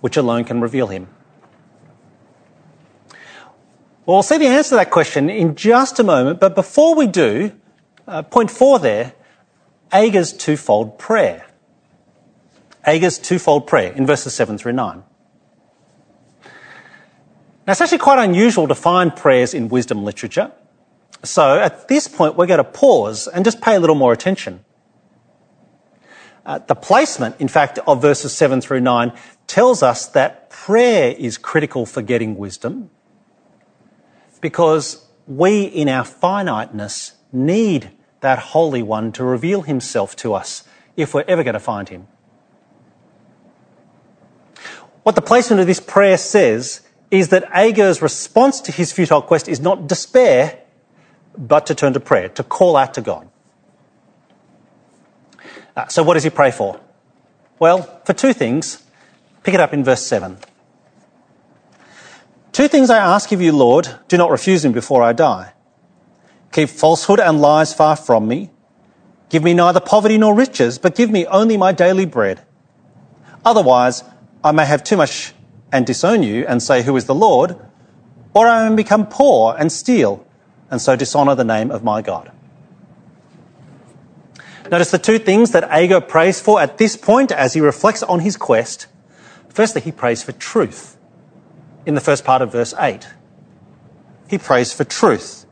which 0.00 0.16
alone 0.16 0.44
can 0.44 0.62
reveal 0.62 0.86
him. 0.86 1.08
Well, 4.06 4.18
we'll 4.18 4.22
see 4.22 4.38
the 4.38 4.46
answer 4.46 4.68
to 4.70 4.74
that 4.76 4.92
question 4.92 5.28
in 5.28 5.56
just 5.56 5.98
a 5.98 6.04
moment, 6.04 6.38
but 6.38 6.54
before 6.54 6.94
we 6.94 7.08
do, 7.08 7.50
uh, 8.06 8.22
point 8.22 8.52
four 8.52 8.78
there, 8.78 9.14
Agur's 9.90 10.32
twofold 10.32 10.96
prayer. 10.96 11.44
Agur's 12.84 13.18
twofold 13.18 13.66
prayer 13.66 13.92
in 13.92 14.06
verses 14.06 14.32
7 14.32 14.58
through 14.58 14.74
9. 14.74 15.02
Now, 17.66 17.72
it's 17.72 17.80
actually 17.80 17.98
quite 17.98 18.22
unusual 18.22 18.68
to 18.68 18.76
find 18.76 19.14
prayers 19.14 19.52
in 19.52 19.68
wisdom 19.68 20.04
literature. 20.04 20.52
So 21.24 21.58
at 21.58 21.88
this 21.88 22.06
point, 22.06 22.36
we're 22.36 22.46
going 22.46 22.58
to 22.58 22.64
pause 22.64 23.26
and 23.26 23.44
just 23.44 23.60
pay 23.60 23.74
a 23.74 23.80
little 23.80 23.96
more 23.96 24.12
attention. 24.12 24.64
Uh, 26.44 26.60
the 26.60 26.76
placement, 26.76 27.40
in 27.40 27.48
fact, 27.48 27.80
of 27.88 28.02
verses 28.02 28.32
7 28.32 28.60
through 28.60 28.82
9 28.82 29.12
tells 29.48 29.82
us 29.82 30.06
that 30.06 30.48
prayer 30.48 31.12
is 31.18 31.38
critical 31.38 31.86
for 31.86 32.02
getting 32.02 32.36
wisdom 32.36 32.90
because 34.40 35.06
we, 35.26 35.64
in 35.64 35.88
our 35.88 36.04
finiteness, 36.04 37.14
need 37.32 37.90
that 38.20 38.38
Holy 38.38 38.82
One 38.82 39.12
to 39.12 39.24
reveal 39.24 39.62
himself 39.62 40.16
to 40.16 40.34
us 40.34 40.64
if 40.96 41.14
we're 41.14 41.24
ever 41.28 41.42
going 41.42 41.54
to 41.54 41.60
find 41.60 41.88
him. 41.88 42.06
What 45.02 45.14
the 45.14 45.22
placement 45.22 45.60
of 45.60 45.66
this 45.66 45.80
prayer 45.80 46.16
says 46.16 46.82
is 47.10 47.28
that 47.28 47.44
Agur's 47.52 48.02
response 48.02 48.60
to 48.62 48.72
his 48.72 48.92
futile 48.92 49.22
quest 49.22 49.48
is 49.48 49.60
not 49.60 49.86
despair, 49.86 50.60
but 51.38 51.66
to 51.66 51.74
turn 51.74 51.92
to 51.92 52.00
prayer, 52.00 52.28
to 52.30 52.42
call 52.42 52.76
out 52.76 52.94
to 52.94 53.00
God. 53.00 53.28
Uh, 55.76 55.86
so, 55.88 56.02
what 56.02 56.14
does 56.14 56.24
he 56.24 56.30
pray 56.30 56.50
for? 56.50 56.80
Well, 57.58 57.82
for 58.04 58.12
two 58.12 58.32
things. 58.32 58.82
Pick 59.42 59.54
it 59.54 59.60
up 59.60 59.72
in 59.72 59.84
verse 59.84 60.02
7. 60.04 60.38
Two 62.56 62.68
things 62.68 62.88
I 62.88 62.96
ask 62.96 63.32
of 63.32 63.42
you, 63.42 63.52
Lord, 63.52 63.86
do 64.08 64.16
not 64.16 64.30
refuse 64.30 64.64
me 64.64 64.72
before 64.72 65.02
I 65.02 65.12
die. 65.12 65.52
Keep 66.52 66.70
falsehood 66.70 67.20
and 67.20 67.38
lies 67.38 67.74
far 67.74 67.96
from 67.96 68.26
me. 68.26 68.48
Give 69.28 69.42
me 69.42 69.52
neither 69.52 69.78
poverty 69.78 70.16
nor 70.16 70.34
riches, 70.34 70.78
but 70.78 70.94
give 70.94 71.10
me 71.10 71.26
only 71.26 71.58
my 71.58 71.72
daily 71.72 72.06
bread. 72.06 72.40
Otherwise, 73.44 74.04
I 74.42 74.52
may 74.52 74.64
have 74.64 74.82
too 74.82 74.96
much 74.96 75.34
and 75.70 75.84
disown 75.84 76.22
you 76.22 76.46
and 76.48 76.62
say, 76.62 76.82
Who 76.82 76.96
is 76.96 77.04
the 77.04 77.14
Lord? 77.14 77.58
Or 78.32 78.46
I 78.46 78.66
may 78.70 78.76
become 78.76 79.06
poor 79.06 79.54
and 79.58 79.70
steal 79.70 80.26
and 80.70 80.80
so 80.80 80.96
dishonour 80.96 81.34
the 81.34 81.44
name 81.44 81.70
of 81.70 81.84
my 81.84 82.00
God. 82.00 82.32
Notice 84.70 84.92
the 84.92 84.98
two 84.98 85.18
things 85.18 85.50
that 85.50 85.64
Agur 85.64 86.00
prays 86.00 86.40
for 86.40 86.58
at 86.58 86.78
this 86.78 86.96
point 86.96 87.32
as 87.32 87.52
he 87.52 87.60
reflects 87.60 88.02
on 88.02 88.20
his 88.20 88.38
quest. 88.38 88.86
Firstly, 89.50 89.82
he 89.82 89.92
prays 89.92 90.22
for 90.22 90.32
truth 90.32 90.95
in 91.86 91.94
the 91.94 92.00
first 92.00 92.24
part 92.24 92.42
of 92.42 92.52
verse 92.52 92.74
8. 92.78 93.08
He 94.28 94.36
prays 94.36 94.72
for 94.72 94.84
truth. 94.84 95.46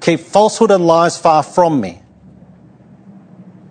Keep 0.00 0.20
falsehood 0.20 0.70
and 0.70 0.86
lies 0.86 1.16
far 1.16 1.42
from 1.42 1.80
me. 1.80 2.02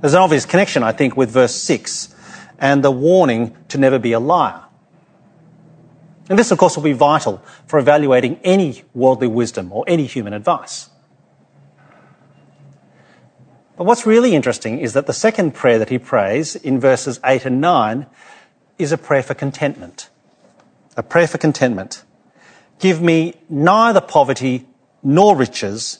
There's 0.02 0.14
an 0.14 0.22
obvious 0.22 0.46
connection, 0.46 0.84
I 0.84 0.92
think, 0.94 1.18
with 1.18 1.30
verse 1.30 1.54
6 1.56 2.16
and 2.60 2.84
the 2.84 2.92
warning 2.92 3.56
to 3.68 3.78
never 3.78 4.00
be 4.00 4.14
a 4.14 4.20
liar. 4.20 4.64
And 6.30 6.38
this, 6.38 6.52
of 6.52 6.58
course, 6.58 6.76
will 6.76 6.84
be 6.84 6.94
vital 6.94 7.42
for 7.68 7.80
evaluating 7.80 8.40
any 8.44 8.84
worldly 8.94 9.28
wisdom 9.28 9.72
or 9.72 9.86
any 9.88 10.06
human 10.06 10.34
advice. 10.34 10.90
But 13.78 13.86
what's 13.86 14.06
really 14.06 14.36
interesting 14.36 14.80
is 14.80 14.94
that 14.94 15.06
the 15.06 15.14
second 15.14 15.54
prayer 15.54 15.78
that 15.78 15.90
he 15.90 16.00
prays 16.00 16.56
in 16.56 16.80
verses 16.80 17.20
8 17.24 17.46
and 17.46 17.62
9 17.62 18.08
is 18.78 18.92
a 18.92 18.98
prayer 18.98 19.24
for 19.24 19.36
contentment. 19.36 20.10
A 20.98 21.04
prayer 21.04 21.28
for 21.28 21.38
contentment. 21.38 22.04
Give 22.80 23.02
me 23.02 23.36
neither 23.50 24.02
poverty 24.02 24.68
nor 25.04 25.36
riches, 25.36 26.00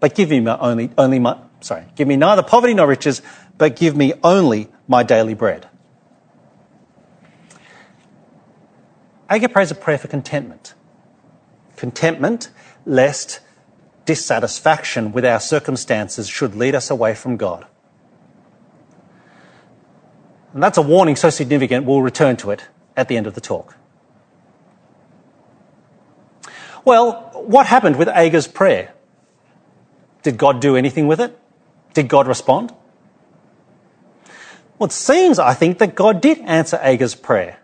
but 0.00 0.14
give 0.14 0.30
me 0.30 0.40
my 0.40 0.58
only, 0.58 0.90
only 0.98 1.18
my, 1.18 1.38
sorry, 1.60 1.84
give 1.94 2.08
me 2.08 2.16
neither 2.16 2.42
poverty 2.42 2.74
nor 2.74 2.86
riches, 2.86 3.22
but 3.56 3.76
give 3.76 3.96
me 3.96 4.14
only 4.24 4.68
my 4.88 5.02
daily 5.02 5.34
bread. 5.34 5.68
Agur 9.28 9.48
prays 9.48 9.70
a 9.70 9.74
prayer 9.74 9.98
for 9.98 10.08
contentment. 10.08 10.74
Contentment, 11.76 12.50
lest 12.86 13.40
dissatisfaction 14.06 15.12
with 15.12 15.24
our 15.24 15.38
circumstances 15.38 16.28
should 16.28 16.54
lead 16.54 16.74
us 16.74 16.90
away 16.90 17.14
from 17.14 17.36
God. 17.36 17.66
And 20.54 20.62
that's 20.62 20.78
a 20.78 20.82
warning 20.82 21.14
so 21.14 21.28
significant, 21.28 21.84
we'll 21.84 22.00
return 22.00 22.36
to 22.38 22.50
it 22.50 22.64
at 22.96 23.08
the 23.08 23.18
end 23.18 23.26
of 23.26 23.34
the 23.34 23.40
talk. 23.40 23.77
Well, 26.88 27.32
what 27.34 27.66
happened 27.66 27.96
with 27.96 28.08
Agur's 28.08 28.48
prayer? 28.48 28.94
Did 30.22 30.38
God 30.38 30.58
do 30.58 30.74
anything 30.74 31.06
with 31.06 31.20
it? 31.20 31.38
Did 31.92 32.08
God 32.08 32.26
respond? 32.26 32.72
Well, 34.78 34.86
it 34.86 34.92
seems, 34.92 35.38
I 35.38 35.52
think, 35.52 35.76
that 35.80 35.94
God 35.94 36.22
did 36.22 36.38
answer 36.38 36.78
Agur's 36.80 37.14
prayer. 37.14 37.58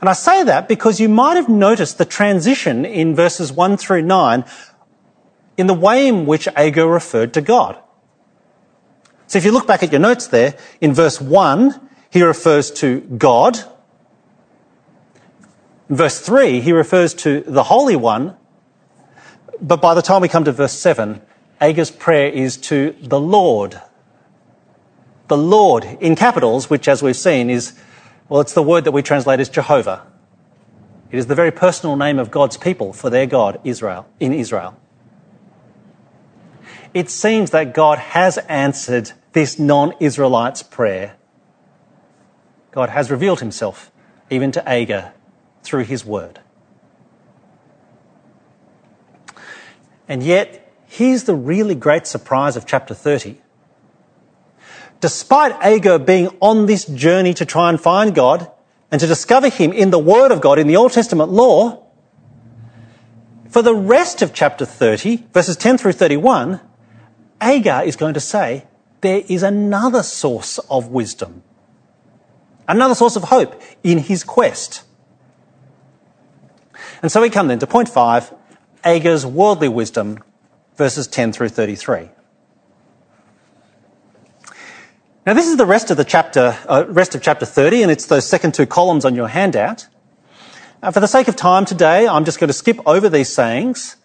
And 0.00 0.08
I 0.08 0.14
say 0.14 0.44
that 0.44 0.66
because 0.66 0.98
you 0.98 1.10
might 1.10 1.34
have 1.34 1.50
noticed 1.50 1.98
the 1.98 2.06
transition 2.06 2.86
in 2.86 3.14
verses 3.14 3.52
1 3.52 3.76
through 3.76 4.00
9 4.00 4.46
in 5.58 5.66
the 5.66 5.74
way 5.74 6.08
in 6.08 6.24
which 6.24 6.48
Agur 6.56 6.86
referred 6.86 7.34
to 7.34 7.42
God. 7.42 7.78
So 9.26 9.36
if 9.36 9.44
you 9.44 9.52
look 9.52 9.66
back 9.66 9.82
at 9.82 9.92
your 9.92 10.00
notes 10.00 10.28
there, 10.28 10.54
in 10.80 10.94
verse 10.94 11.20
1, 11.20 11.78
he 12.08 12.22
refers 12.22 12.70
to 12.80 13.00
God. 13.00 13.62
Verse 15.88 16.20
3, 16.20 16.60
he 16.60 16.72
refers 16.72 17.14
to 17.14 17.40
the 17.40 17.64
Holy 17.64 17.96
One. 17.96 18.36
But 19.60 19.80
by 19.80 19.94
the 19.94 20.02
time 20.02 20.22
we 20.22 20.28
come 20.28 20.44
to 20.44 20.52
verse 20.52 20.72
7, 20.72 21.20
Agur's 21.60 21.90
prayer 21.90 22.28
is 22.28 22.56
to 22.58 22.94
the 23.00 23.18
Lord. 23.18 23.80
The 25.28 25.36
Lord, 25.36 25.84
in 25.84 26.14
capitals, 26.14 26.70
which 26.70 26.88
as 26.88 27.02
we've 27.02 27.16
seen 27.16 27.50
is 27.50 27.74
well, 28.28 28.42
it's 28.42 28.52
the 28.52 28.62
word 28.62 28.84
that 28.84 28.92
we 28.92 29.02
translate 29.02 29.40
as 29.40 29.48
Jehovah. 29.48 30.06
It 31.10 31.18
is 31.18 31.26
the 31.26 31.34
very 31.34 31.50
personal 31.50 31.96
name 31.96 32.18
of 32.18 32.30
God's 32.30 32.58
people 32.58 32.92
for 32.92 33.08
their 33.08 33.24
God, 33.24 33.58
Israel, 33.64 34.06
in 34.20 34.34
Israel. 34.34 34.78
It 36.92 37.08
seems 37.08 37.50
that 37.50 37.72
God 37.72 37.98
has 37.98 38.36
answered 38.48 39.12
this 39.32 39.58
non 39.58 39.94
Israelite's 39.98 40.62
prayer. 40.62 41.16
God 42.70 42.90
has 42.90 43.10
revealed 43.10 43.40
himself 43.40 43.90
even 44.30 44.52
to 44.52 44.68
Agur 44.68 45.12
through 45.68 45.84
his 45.84 46.04
word. 46.04 46.40
And 50.08 50.22
yet, 50.22 50.72
here's 50.86 51.24
the 51.24 51.34
really 51.34 51.74
great 51.74 52.06
surprise 52.06 52.56
of 52.56 52.66
chapter 52.66 52.94
30 52.94 53.40
despite 55.00 55.52
Agur 55.60 55.98
being 55.98 56.28
on 56.40 56.66
this 56.66 56.84
journey 56.84 57.34
to 57.34 57.44
try 57.44 57.68
and 57.68 57.80
find 57.80 58.14
God 58.14 58.50
and 58.90 59.00
to 59.00 59.06
discover 59.06 59.48
Him 59.48 59.72
in 59.72 59.90
the 59.90 59.98
Word 59.98 60.32
of 60.32 60.40
God, 60.40 60.58
in 60.58 60.66
the 60.66 60.76
Old 60.76 60.92
Testament 60.92 61.30
law, 61.30 61.84
for 63.48 63.62
the 63.62 63.74
rest 63.74 64.22
of 64.22 64.34
chapter 64.34 64.64
30, 64.64 65.26
verses 65.32 65.56
10 65.56 65.78
through 65.78 65.92
31, 65.92 66.60
Agur 67.40 67.82
is 67.84 67.96
going 67.96 68.14
to 68.14 68.20
say 68.20 68.66
there 69.00 69.22
is 69.28 69.42
another 69.42 70.02
source 70.02 70.58
of 70.70 70.88
wisdom, 70.88 71.42
another 72.66 72.94
source 72.94 73.16
of 73.16 73.24
hope 73.24 73.60
in 73.82 73.98
his 73.98 74.24
quest. 74.24 74.84
And 77.02 77.12
so 77.12 77.20
we 77.20 77.30
come 77.30 77.48
then 77.48 77.58
to 77.60 77.66
point 77.66 77.88
five, 77.88 78.32
Agur's 78.84 79.24
worldly 79.24 79.68
wisdom, 79.68 80.22
verses 80.76 81.06
10 81.06 81.32
through 81.32 81.50
33. 81.50 82.08
Now, 85.26 85.34
this 85.34 85.46
is 85.46 85.56
the 85.58 85.66
rest 85.66 85.90
of 85.90 85.96
the 85.96 86.04
chapter, 86.04 86.56
uh, 86.68 86.86
rest 86.88 87.14
of 87.14 87.22
chapter 87.22 87.44
30, 87.44 87.82
and 87.82 87.92
it's 87.92 88.06
those 88.06 88.26
second 88.26 88.54
two 88.54 88.64
columns 88.64 89.04
on 89.04 89.14
your 89.14 89.28
handout. 89.28 89.86
Uh, 90.82 90.90
for 90.90 91.00
the 91.00 91.06
sake 91.06 91.28
of 91.28 91.36
time 91.36 91.64
today, 91.64 92.08
I'm 92.08 92.24
just 92.24 92.40
going 92.40 92.48
to 92.48 92.54
skip 92.54 92.78
over 92.86 93.08
these 93.08 93.28
sayings. 93.28 93.96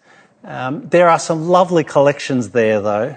Um, 0.44 0.86
there 0.88 1.08
are 1.08 1.18
some 1.18 1.48
lovely 1.48 1.82
collections 1.82 2.50
there, 2.50 2.80
though. 2.80 3.16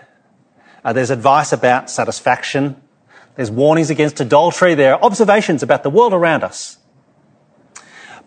Uh, 0.86 0.93
there's 0.93 1.10
advice 1.10 1.51
about 1.51 1.89
satisfaction. 1.89 2.81
There's 3.36 3.51
warnings 3.51 3.89
against 3.89 4.22
adultery. 4.22 4.74
There 4.74 4.93
are 4.93 5.01
observations 5.01 5.62
about 5.62 5.84
the 5.84 5.89
world 5.89 6.13
around 6.13 6.43
us. 6.43 6.77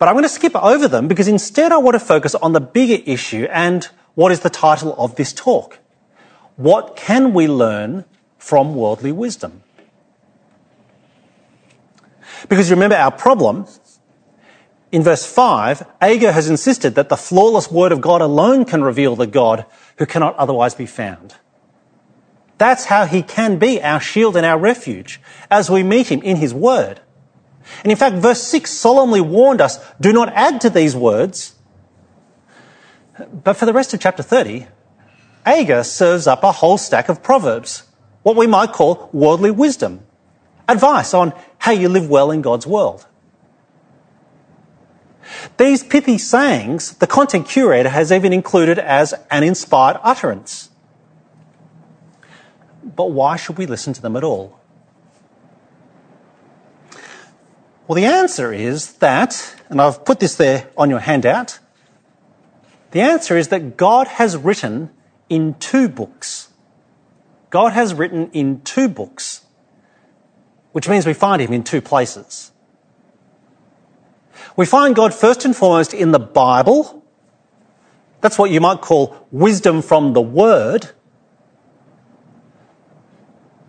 But 0.00 0.08
I'm 0.08 0.14
going 0.14 0.24
to 0.24 0.28
skip 0.28 0.56
over 0.56 0.88
them 0.88 1.06
because 1.06 1.28
instead 1.28 1.70
I 1.70 1.76
want 1.76 1.94
to 1.94 2.00
focus 2.00 2.34
on 2.34 2.52
the 2.52 2.60
bigger 2.60 3.00
issue 3.06 3.46
and 3.50 3.84
what 4.16 4.32
is 4.32 4.40
the 4.40 4.50
title 4.50 4.96
of 4.98 5.14
this 5.14 5.32
talk. 5.32 5.78
What 6.56 6.96
can 6.96 7.32
we 7.32 7.46
learn 7.46 8.04
from 8.38 8.74
worldly 8.74 9.12
wisdom? 9.12 9.62
Because 12.48 12.68
you 12.68 12.74
remember, 12.76 12.96
our 12.96 13.12
problem 13.12 13.66
In 14.92 15.04
verse 15.04 15.24
5, 15.24 15.86
Agur 16.00 16.32
has 16.32 16.50
insisted 16.50 16.96
that 16.96 17.08
the 17.08 17.16
flawless 17.16 17.70
word 17.70 17.92
of 17.92 18.00
God 18.00 18.20
alone 18.20 18.64
can 18.64 18.82
reveal 18.82 19.14
the 19.14 19.26
God 19.26 19.64
who 19.98 20.06
cannot 20.06 20.34
otherwise 20.36 20.74
be 20.74 20.86
found. 20.86 21.36
That's 22.58 22.86
how 22.86 23.06
he 23.06 23.22
can 23.22 23.58
be 23.58 23.80
our 23.80 24.00
shield 24.00 24.36
and 24.36 24.44
our 24.44 24.58
refuge 24.58 25.20
as 25.50 25.70
we 25.70 25.82
meet 25.82 26.08
him 26.08 26.22
in 26.22 26.36
his 26.36 26.52
word. 26.52 27.00
And 27.82 27.90
in 27.90 27.96
fact, 27.96 28.16
verse 28.16 28.42
6 28.42 28.70
solemnly 28.70 29.20
warned 29.20 29.60
us 29.60 29.78
do 30.00 30.12
not 30.12 30.32
add 30.34 30.60
to 30.62 30.70
these 30.70 30.94
words. 30.94 31.54
But 33.32 33.54
for 33.54 33.66
the 33.66 33.72
rest 33.72 33.94
of 33.94 34.00
chapter 34.00 34.22
30, 34.22 34.66
Agur 35.44 35.84
serves 35.84 36.26
up 36.26 36.44
a 36.44 36.52
whole 36.52 36.78
stack 36.78 37.08
of 37.08 37.22
proverbs, 37.22 37.84
what 38.22 38.36
we 38.36 38.46
might 38.46 38.72
call 38.72 39.08
worldly 39.12 39.50
wisdom, 39.50 40.00
advice 40.68 41.14
on 41.14 41.32
how 41.58 41.72
you 41.72 41.88
live 41.88 42.08
well 42.08 42.30
in 42.30 42.42
God's 42.42 42.66
world. 42.66 43.06
These 45.56 45.84
pithy 45.84 46.18
sayings, 46.18 46.94
the 46.94 47.06
content 47.06 47.48
curator 47.48 47.88
has 47.88 48.10
even 48.10 48.32
included 48.32 48.78
as 48.78 49.14
an 49.30 49.42
inspired 49.42 49.98
utterance. 50.02 50.70
But 52.82 53.12
why 53.12 53.36
should 53.36 53.58
we 53.58 53.66
listen 53.66 53.92
to 53.92 54.02
them 54.02 54.16
at 54.16 54.24
all? 54.24 54.59
Well, 57.90 57.96
the 57.96 58.04
answer 58.04 58.52
is 58.52 58.92
that, 58.98 59.56
and 59.68 59.82
I've 59.82 60.04
put 60.04 60.20
this 60.20 60.36
there 60.36 60.70
on 60.76 60.90
your 60.90 61.00
handout, 61.00 61.58
the 62.92 63.00
answer 63.00 63.36
is 63.36 63.48
that 63.48 63.76
God 63.76 64.06
has 64.06 64.36
written 64.36 64.90
in 65.28 65.54
two 65.54 65.88
books. 65.88 66.50
God 67.50 67.72
has 67.72 67.92
written 67.92 68.30
in 68.30 68.60
two 68.60 68.88
books, 68.88 69.44
which 70.70 70.88
means 70.88 71.04
we 71.04 71.14
find 71.14 71.42
him 71.42 71.52
in 71.52 71.64
two 71.64 71.80
places. 71.80 72.52
We 74.54 74.66
find 74.66 74.94
God 74.94 75.12
first 75.12 75.44
and 75.44 75.56
foremost 75.56 75.92
in 75.92 76.12
the 76.12 76.20
Bible. 76.20 77.04
That's 78.20 78.38
what 78.38 78.52
you 78.52 78.60
might 78.60 78.82
call 78.82 79.26
wisdom 79.32 79.82
from 79.82 80.12
the 80.12 80.22
Word. 80.22 80.90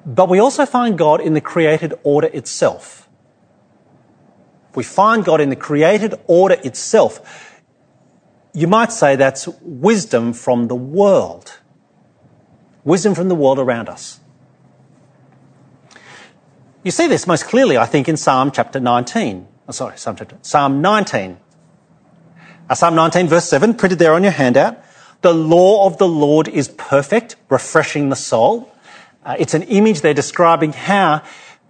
But 0.05 0.29
we 0.29 0.37
also 0.37 0.67
find 0.67 0.95
God 0.95 1.21
in 1.21 1.33
the 1.33 1.41
created 1.41 1.95
order 2.03 2.27
itself. 2.27 3.00
We 4.75 4.83
find 4.83 5.25
God 5.25 5.41
in 5.41 5.49
the 5.49 5.55
created 5.55 6.15
order 6.27 6.57
itself. 6.63 7.61
You 8.53 8.67
might 8.67 8.91
say 8.91 9.15
that's 9.15 9.47
wisdom 9.61 10.33
from 10.33 10.67
the 10.67 10.75
world. 10.75 11.59
Wisdom 12.83 13.15
from 13.15 13.29
the 13.29 13.35
world 13.35 13.59
around 13.59 13.89
us. 13.89 14.19
You 16.83 16.91
see 16.91 17.07
this 17.07 17.27
most 17.27 17.45
clearly, 17.45 17.77
I 17.77 17.85
think, 17.85 18.09
in 18.09 18.17
Psalm 18.17 18.51
chapter 18.51 18.79
19. 18.79 19.47
Oh, 19.67 19.71
sorry, 19.71 19.97
Psalm 19.97 20.15
chapter, 20.15 20.37
Psalm 20.41 20.81
19. 20.81 21.37
Uh, 22.69 22.75
Psalm 22.75 22.95
19 22.95 23.27
verse 23.27 23.45
7, 23.45 23.75
printed 23.75 23.99
there 23.99 24.13
on 24.13 24.23
your 24.23 24.31
handout. 24.31 24.77
The 25.21 25.33
law 25.33 25.85
of 25.85 25.97
the 25.97 26.07
Lord 26.07 26.47
is 26.47 26.69
perfect, 26.69 27.35
refreshing 27.49 28.09
the 28.09 28.15
soul. 28.15 28.73
Uh, 29.23 29.35
it's 29.37 29.53
an 29.53 29.63
image 29.63 30.01
there 30.01 30.15
describing 30.15 30.73
how 30.73 31.21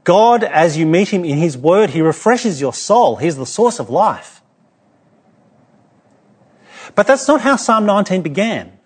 God, 0.04 0.44
as 0.44 0.78
you 0.78 0.86
meet 0.86 1.10
him 1.10 1.24
in 1.24 1.38
his 1.38 1.58
word, 1.58 1.92
he 1.92 2.02
refreshes 2.02 2.60
your 2.60 2.74
soul. 2.74 3.18
He's 3.18 3.36
the 3.36 3.46
source 3.46 3.80
of 3.80 3.90
life. 3.90 4.42
But 6.96 7.08
that's 7.08 7.28
not 7.28 7.42
how 7.42 7.56
Psalm 7.56 7.86
19 7.86 8.22
began. 8.22 8.78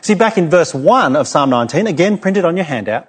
See, 0.00 0.14
back 0.14 0.36
in 0.36 0.50
verse 0.50 0.74
1 0.74 1.16
of 1.16 1.28
Psalm 1.28 1.50
19, 1.50 1.86
again 1.86 2.18
printed 2.18 2.44
on 2.44 2.56
your 2.56 2.64
handout, 2.64 3.08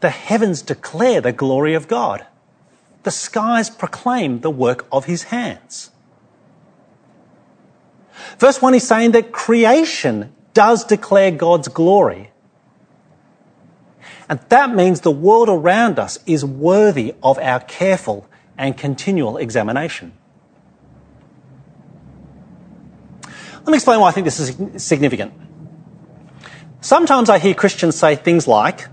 the 0.00 0.10
heavens 0.10 0.62
declare 0.62 1.20
the 1.20 1.32
glory 1.32 1.74
of 1.74 1.86
God. 1.86 2.26
The 3.04 3.10
skies 3.10 3.70
proclaim 3.70 4.40
the 4.40 4.50
work 4.50 4.86
of 4.90 5.04
his 5.04 5.24
hands. 5.24 5.90
Verse 8.38 8.60
1 8.60 8.74
is 8.74 8.86
saying 8.86 9.12
that 9.12 9.32
creation 9.32 10.34
does 10.54 10.84
declare 10.84 11.30
God's 11.30 11.68
glory. 11.68 12.31
And 14.32 14.40
that 14.48 14.74
means 14.74 15.02
the 15.02 15.10
world 15.10 15.50
around 15.50 15.98
us 15.98 16.18
is 16.24 16.42
worthy 16.42 17.14
of 17.22 17.38
our 17.38 17.60
careful 17.60 18.26
and 18.56 18.74
continual 18.74 19.36
examination. 19.36 20.14
Let 23.26 23.66
me 23.66 23.74
explain 23.74 24.00
why 24.00 24.08
I 24.08 24.12
think 24.12 24.24
this 24.24 24.40
is 24.40 24.82
significant. 24.82 25.34
Sometimes 26.80 27.28
I 27.28 27.40
hear 27.40 27.52
Christians 27.52 27.94
say 27.94 28.16
things 28.16 28.48
like, 28.48 28.88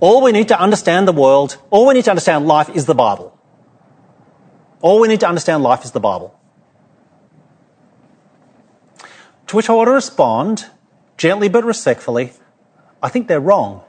all 0.00 0.20
we 0.20 0.32
need 0.32 0.48
to 0.48 0.60
understand 0.60 1.06
the 1.06 1.12
world, 1.12 1.56
all 1.70 1.86
we 1.86 1.94
need 1.94 2.06
to 2.06 2.10
understand 2.10 2.48
life 2.48 2.70
is 2.70 2.86
the 2.86 2.94
Bible. 2.96 3.38
All 4.80 4.98
we 4.98 5.06
need 5.06 5.20
to 5.20 5.28
understand 5.28 5.62
life 5.62 5.84
is 5.84 5.92
the 5.92 6.00
Bible. 6.00 6.36
To 9.46 9.54
which 9.54 9.70
I 9.70 9.74
want 9.74 9.86
to 9.86 9.92
respond, 9.92 10.66
gently 11.16 11.48
but 11.48 11.62
respectfully, 11.64 12.32
I 13.00 13.10
think 13.10 13.28
they're 13.28 13.38
wrong. 13.38 13.84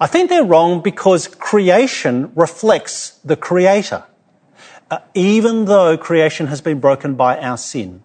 I 0.00 0.06
think 0.06 0.28
they're 0.28 0.44
wrong 0.44 0.80
because 0.80 1.28
creation 1.28 2.32
reflects 2.34 3.10
the 3.24 3.36
Creator, 3.36 4.04
uh, 4.90 4.98
even 5.14 5.66
though 5.66 5.96
creation 5.96 6.48
has 6.48 6.60
been 6.60 6.80
broken 6.80 7.14
by 7.14 7.38
our 7.38 7.56
sin. 7.56 8.02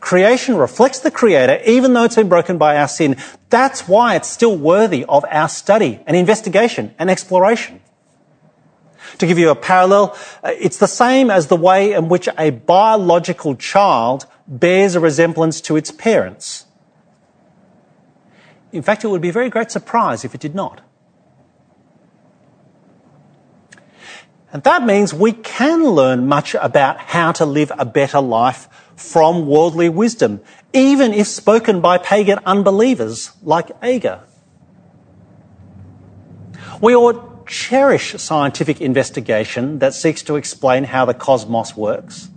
Creation 0.00 0.56
reflects 0.56 0.98
the 0.98 1.12
Creator, 1.12 1.60
even 1.64 1.92
though 1.92 2.02
it's 2.02 2.16
been 2.16 2.28
broken 2.28 2.58
by 2.58 2.76
our 2.76 2.88
sin. 2.88 3.16
That's 3.50 3.86
why 3.86 4.16
it's 4.16 4.28
still 4.28 4.56
worthy 4.56 5.04
of 5.04 5.24
our 5.30 5.48
study 5.48 6.00
and 6.06 6.16
investigation 6.16 6.92
and 6.98 7.08
exploration. 7.08 7.80
To 9.18 9.26
give 9.26 9.38
you 9.38 9.50
a 9.50 9.54
parallel, 9.54 10.16
uh, 10.42 10.50
it's 10.58 10.78
the 10.78 10.88
same 10.88 11.30
as 11.30 11.46
the 11.46 11.56
way 11.56 11.92
in 11.92 12.08
which 12.08 12.28
a 12.36 12.50
biological 12.50 13.54
child 13.54 14.26
bears 14.48 14.96
a 14.96 15.00
resemblance 15.00 15.60
to 15.62 15.76
its 15.76 15.92
parents. 15.92 16.64
In 18.72 18.82
fact, 18.82 19.04
it 19.04 19.08
would 19.08 19.20
be 19.20 19.28
a 19.28 19.32
very 19.32 19.50
great 19.50 19.70
surprise 19.70 20.24
if 20.24 20.34
it 20.34 20.40
did 20.40 20.54
not. 20.54 20.80
And 24.52 24.62
that 24.64 24.84
means 24.84 25.14
we 25.14 25.32
can 25.32 25.84
learn 25.84 26.26
much 26.26 26.54
about 26.54 26.98
how 26.98 27.32
to 27.32 27.46
live 27.46 27.72
a 27.78 27.84
better 27.84 28.20
life 28.20 28.68
from 28.96 29.46
worldly 29.46 29.88
wisdom, 29.88 30.40
even 30.72 31.12
if 31.12 31.26
spoken 31.26 31.80
by 31.80 31.98
pagan 31.98 32.38
unbelievers 32.44 33.32
like 33.42 33.70
Agur. 33.82 34.20
We 36.80 36.94
ought 36.94 37.46
cherish 37.46 38.14
scientific 38.20 38.80
investigation 38.80 39.78
that 39.78 39.94
seeks 39.94 40.22
to 40.22 40.36
explain 40.36 40.84
how 40.84 41.04
the 41.04 41.14
cosmos 41.14 41.76
works. 41.76 42.28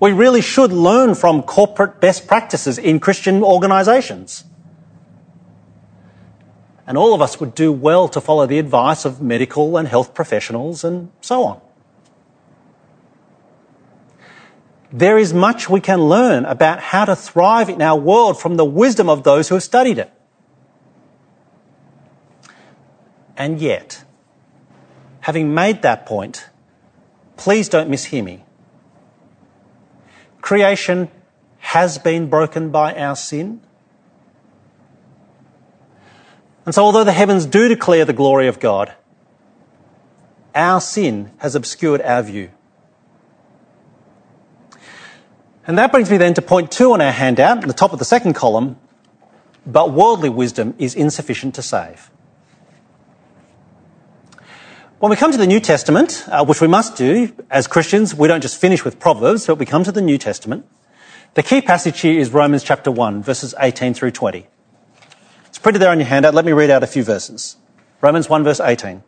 We 0.00 0.12
really 0.12 0.40
should 0.40 0.72
learn 0.72 1.14
from 1.14 1.42
corporate 1.42 2.00
best 2.00 2.26
practices 2.26 2.78
in 2.78 2.98
Christian 2.98 3.42
organisations. 3.42 4.44
And 6.86 6.98
all 6.98 7.14
of 7.14 7.22
us 7.22 7.38
would 7.40 7.54
do 7.54 7.72
well 7.72 8.08
to 8.08 8.20
follow 8.20 8.46
the 8.46 8.58
advice 8.58 9.04
of 9.04 9.22
medical 9.22 9.76
and 9.76 9.86
health 9.86 10.14
professionals 10.14 10.84
and 10.84 11.10
so 11.20 11.44
on. 11.44 11.60
There 14.92 15.16
is 15.16 15.32
much 15.32 15.70
we 15.70 15.80
can 15.80 16.02
learn 16.02 16.44
about 16.44 16.80
how 16.80 17.06
to 17.06 17.16
thrive 17.16 17.70
in 17.70 17.80
our 17.80 17.98
world 17.98 18.38
from 18.38 18.56
the 18.56 18.64
wisdom 18.64 19.08
of 19.08 19.22
those 19.22 19.48
who 19.48 19.54
have 19.54 19.62
studied 19.62 19.98
it. 19.98 20.12
And 23.36 23.58
yet, 23.60 24.04
having 25.20 25.54
made 25.54 25.82
that 25.82 26.04
point, 26.04 26.46
please 27.36 27.68
don't 27.70 27.90
mishear 27.90 28.22
me. 28.22 28.44
Creation 30.42 31.08
has 31.58 31.96
been 31.96 32.28
broken 32.28 32.70
by 32.70 32.94
our 32.94 33.16
sin. 33.16 33.62
And 36.64 36.74
so, 36.74 36.84
although 36.84 37.04
the 37.04 37.12
heavens 37.12 37.46
do 37.46 37.68
declare 37.68 38.04
the 38.04 38.12
glory 38.12 38.46
of 38.46 38.60
God, 38.60 38.94
our 40.54 40.80
sin 40.80 41.32
has 41.38 41.54
obscured 41.54 42.00
our 42.02 42.22
view. 42.22 42.50
And 45.66 45.78
that 45.78 45.92
brings 45.92 46.10
me 46.10 46.16
then 46.16 46.34
to 46.34 46.42
point 46.42 46.70
two 46.70 46.92
on 46.92 47.00
our 47.00 47.12
handout, 47.12 47.58
at 47.58 47.66
the 47.66 47.72
top 47.72 47.92
of 47.92 47.98
the 47.98 48.04
second 48.04 48.34
column. 48.34 48.76
But 49.64 49.92
worldly 49.92 50.28
wisdom 50.28 50.74
is 50.78 50.94
insufficient 50.94 51.54
to 51.54 51.62
save. 51.62 52.10
When 54.98 55.10
we 55.10 55.16
come 55.16 55.32
to 55.32 55.38
the 55.38 55.46
New 55.46 55.60
Testament, 55.60 56.24
uh, 56.28 56.44
which 56.44 56.60
we 56.60 56.68
must 56.68 56.96
do 56.96 57.32
as 57.50 57.66
Christians, 57.66 58.14
we 58.14 58.28
don't 58.28 58.40
just 58.40 58.60
finish 58.60 58.84
with 58.84 59.00
Proverbs, 59.00 59.46
but 59.46 59.56
we 59.56 59.66
come 59.66 59.82
to 59.84 59.92
the 59.92 60.00
New 60.00 60.18
Testament. 60.18 60.66
The 61.34 61.42
key 61.42 61.60
passage 61.60 62.00
here 62.00 62.20
is 62.20 62.30
Romans 62.30 62.62
chapter 62.62 62.90
1, 62.90 63.22
verses 63.22 63.54
18 63.58 63.94
through 63.94 64.12
20. 64.12 64.46
Printed 65.62 65.80
there 65.80 65.90
on 65.90 66.00
your 66.00 66.08
handout. 66.08 66.34
Let 66.34 66.44
me 66.44 66.52
read 66.52 66.70
out 66.70 66.82
a 66.82 66.88
few 66.88 67.04
verses. 67.04 67.56
Romans 68.00 68.28
1, 68.28 68.42
verse 68.42 68.58
18. 68.58 69.04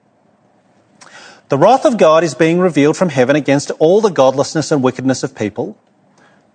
The 1.49 1.59
wrath 1.59 1.85
of 1.85 1.99
God 1.99 2.23
is 2.23 2.35
being 2.35 2.61
revealed 2.61 2.97
from 2.97 3.09
heaven 3.09 3.35
against 3.35 3.73
all 3.73 4.01
the 4.01 4.11
godlessness 4.11 4.71
and 4.71 4.83
wickedness 4.83 5.25
of 5.25 5.35
people 5.35 5.77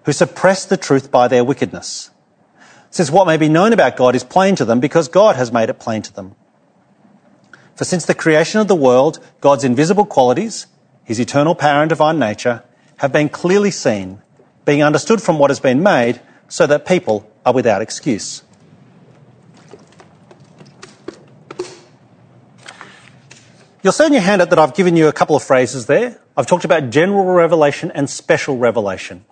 who 0.06 0.14
suppress 0.14 0.64
the 0.64 0.78
truth 0.78 1.12
by 1.12 1.28
their 1.28 1.44
wickedness. 1.44 2.12
Since 2.90 3.12
what 3.12 3.28
may 3.28 3.36
be 3.36 3.50
known 3.50 3.74
about 3.74 3.98
God 3.98 4.16
is 4.16 4.24
plain 4.24 4.56
to 4.56 4.66
them 4.66 4.80
because 4.80 5.10
God 5.10 5.36
has 5.36 5.52
made 5.52 5.70
it 5.70 5.80
plain 5.80 6.02
to 6.04 6.14
them. 6.14 6.36
For 7.76 7.84
since 7.84 8.06
the 8.06 8.16
creation 8.16 8.62
of 8.62 8.70
the 8.70 8.76
world, 8.76 9.20
God's 9.42 9.66
invisible 9.66 10.06
qualities, 10.06 10.68
his 11.04 11.20
eternal 11.20 11.56
power 11.56 11.82
and 11.82 11.90
divine 11.90 12.18
nature, 12.18 12.64
have 12.98 13.12
been 13.12 13.30
clearly 13.30 13.72
seen, 13.72 14.22
being 14.64 14.82
understood 14.82 15.22
from 15.22 15.40
what 15.40 15.50
has 15.50 15.60
been 15.60 15.84
made, 15.84 16.22
so 16.48 16.66
that 16.68 16.86
people 16.86 17.30
are 17.46 17.54
without 17.54 17.82
excuse. 17.82 18.44
You'll 23.82 23.94
see 23.94 24.08
in 24.08 24.14
your 24.14 24.22
handout 24.22 24.50
that 24.50 24.60
I've 24.60 24.74
given 24.74 24.98
you 24.98 25.08
a 25.08 25.14
couple 25.14 25.36
of 25.38 25.44
phrases 25.44 25.86
there. 25.86 26.20
I've 26.36 26.48
talked 26.48 26.66
about 26.66 26.90
general 26.90 27.24
revelation 27.26 27.92
and 27.92 28.10
special 28.10 28.58
revelation. 28.58 29.24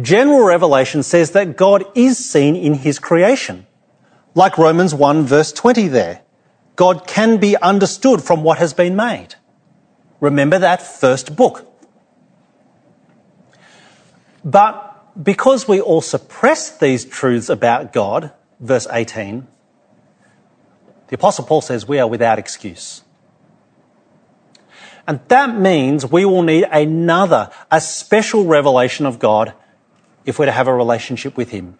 General 0.00 0.44
revelation 0.44 1.02
says 1.02 1.32
that 1.32 1.56
God 1.56 1.84
is 1.96 2.18
seen 2.18 2.54
in 2.54 2.74
his 2.74 3.00
creation. 3.00 3.66
Like 4.34 4.58
Romans 4.58 4.94
1 4.94 5.24
verse 5.24 5.50
20 5.52 5.88
there. 5.88 6.22
God 6.76 7.08
can 7.08 7.38
be 7.38 7.56
understood 7.56 8.22
from 8.22 8.44
what 8.44 8.58
has 8.58 8.72
been 8.72 8.94
made. 8.94 9.34
Remember 10.20 10.60
that 10.60 10.80
first 10.80 11.34
book. 11.34 11.66
But 14.44 14.84
because 15.20 15.66
we 15.66 15.80
all 15.80 16.00
suppress 16.00 16.70
these 16.78 17.04
truths 17.04 17.48
about 17.48 17.92
God, 17.92 18.30
verse 18.60 18.86
18, 18.90 19.48
the 21.08 21.14
Apostle 21.14 21.44
Paul 21.44 21.60
says 21.60 21.88
we 21.88 21.98
are 21.98 22.06
without 22.06 22.38
excuse. 22.38 23.02
And 25.06 25.20
that 25.28 25.58
means 25.58 26.04
we 26.04 26.26
will 26.26 26.42
need 26.42 26.66
another, 26.70 27.50
a 27.70 27.80
special 27.80 28.44
revelation 28.44 29.06
of 29.06 29.18
God 29.18 29.54
if 30.26 30.38
we're 30.38 30.46
to 30.46 30.52
have 30.52 30.68
a 30.68 30.74
relationship 30.74 31.36
with 31.36 31.50
Him. 31.50 31.78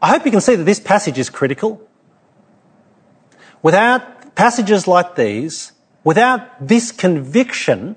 I 0.00 0.08
hope 0.08 0.24
you 0.24 0.30
can 0.30 0.40
see 0.40 0.56
that 0.56 0.64
this 0.64 0.80
passage 0.80 1.18
is 1.18 1.28
critical. 1.28 1.86
Without 3.62 4.34
passages 4.34 4.88
like 4.88 5.14
these, 5.14 5.72
without 6.02 6.66
this 6.66 6.90
conviction, 6.90 7.94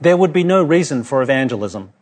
there 0.00 0.16
would 0.16 0.32
be 0.32 0.44
no 0.44 0.62
reason 0.62 1.02
for 1.02 1.22
evangelism. 1.22 1.92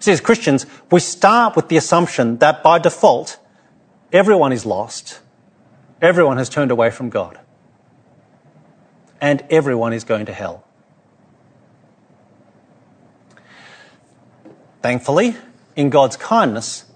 See, 0.00 0.12
as 0.12 0.20
Christians, 0.22 0.64
we 0.90 0.98
start 0.98 1.54
with 1.56 1.68
the 1.68 1.76
assumption 1.76 2.38
that 2.38 2.62
by 2.62 2.78
default, 2.78 3.38
everyone 4.12 4.50
is 4.50 4.64
lost, 4.64 5.20
everyone 6.00 6.38
has 6.38 6.48
turned 6.48 6.70
away 6.70 6.90
from 6.90 7.10
God, 7.10 7.38
and 9.20 9.44
everyone 9.50 9.92
is 9.92 10.04
going 10.04 10.24
to 10.26 10.32
hell. 10.32 10.64
Thankfully, 14.80 15.36
in 15.76 15.90
God's 15.90 16.16
kindness, 16.16 16.86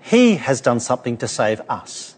He 0.00 0.36
has 0.36 0.60
done 0.60 0.78
something 0.78 1.16
to 1.16 1.26
save 1.26 1.60
us. 1.68 2.14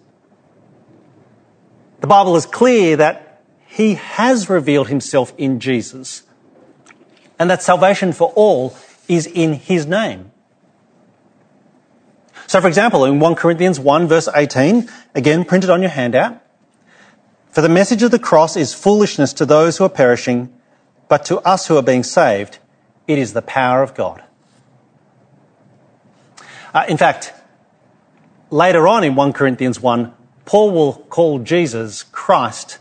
The 2.02 2.06
Bible 2.06 2.36
is 2.36 2.44
clear 2.44 2.96
that 2.96 3.42
He 3.66 3.94
has 3.94 4.50
revealed 4.50 4.88
Himself 4.88 5.32
in 5.38 5.60
Jesus, 5.60 6.24
and 7.38 7.48
that 7.48 7.62
salvation 7.62 8.12
for 8.12 8.34
all 8.36 8.76
is 9.08 9.26
in 9.26 9.54
his 9.54 9.86
name. 9.86 10.30
So, 12.46 12.60
for 12.60 12.68
example, 12.68 13.04
in 13.04 13.18
1 13.18 13.34
Corinthians 13.34 13.80
1, 13.80 14.06
verse 14.06 14.28
18, 14.34 14.88
again 15.14 15.44
printed 15.44 15.70
on 15.70 15.82
your 15.82 15.90
handout, 15.90 16.40
for 17.50 17.60
the 17.60 17.68
message 17.68 18.02
of 18.02 18.10
the 18.10 18.18
cross 18.18 18.56
is 18.56 18.74
foolishness 18.74 19.32
to 19.34 19.46
those 19.46 19.78
who 19.78 19.84
are 19.84 19.88
perishing, 19.88 20.52
but 21.08 21.24
to 21.26 21.38
us 21.40 21.66
who 21.66 21.76
are 21.76 21.82
being 21.82 22.02
saved, 22.02 22.58
it 23.08 23.18
is 23.18 23.32
the 23.32 23.42
power 23.42 23.82
of 23.82 23.94
God. 23.94 24.22
Uh, 26.74 26.84
in 26.88 26.98
fact, 26.98 27.32
later 28.50 28.86
on 28.86 29.02
in 29.02 29.14
1 29.14 29.32
Corinthians 29.32 29.80
1, 29.80 30.12
Paul 30.44 30.70
will 30.70 30.92
call 30.92 31.38
Jesus, 31.38 32.02
Christ, 32.02 32.78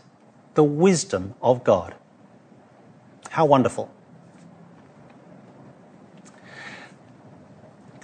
the 0.54 0.64
wisdom 0.64 1.34
of 1.40 1.64
God. 1.64 1.94
How 3.30 3.46
wonderful. 3.46 3.90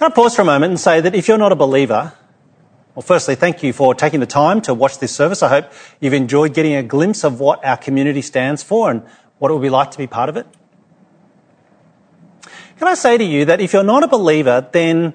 Can 0.03 0.11
I 0.11 0.15
pause 0.17 0.35
for 0.35 0.43
a 0.43 0.45
moment 0.45 0.71
and 0.71 0.81
say 0.81 1.01
that 1.01 1.15
if 1.15 1.29
you're 1.29 1.39
not 1.39 1.53
a 1.53 1.55
believer, 1.55 2.13
well, 2.97 3.03
firstly, 3.03 3.37
thank 3.37 3.63
you 3.63 3.73
for 3.73 3.95
taking 3.95 4.19
the 4.19 4.27
time 4.27 4.61
to 4.63 4.75
watch 4.75 4.99
this 4.99 5.15
service. 5.15 5.45
I 5.45 5.49
hope 5.49 5.71
you've 6.01 6.13
enjoyed 6.13 6.55
getting 6.55 6.75
a 6.75 6.83
glimpse 6.83 7.23
of 7.23 7.39
what 7.39 7.65
our 7.65 7.77
community 7.77 8.21
stands 8.21 8.65
for 8.65 8.91
and 8.91 9.05
what 9.39 9.53
it 9.53 9.55
would 9.55 9.63
be 9.63 9.71
like 9.71 9.93
to 9.93 9.99
be 9.99 10.09
part 10.09 10.29
of 10.29 10.37
it. 10.37 10.49
Can 12.79 12.89
I 12.89 12.95
say 12.95 13.17
to 13.17 13.23
you 13.23 13.45
that 13.45 13.61
if 13.61 13.73
you're 13.73 13.85
not 13.85 14.03
a 14.03 14.09
believer, 14.09 14.69
then 14.73 15.15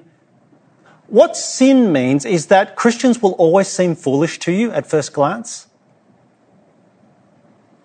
what 1.08 1.36
sin 1.36 1.92
means 1.92 2.24
is 2.24 2.46
that 2.46 2.74
Christians 2.74 3.20
will 3.20 3.32
always 3.32 3.68
seem 3.68 3.94
foolish 3.94 4.38
to 4.38 4.52
you 4.52 4.72
at 4.72 4.86
first 4.86 5.12
glance. 5.12 5.66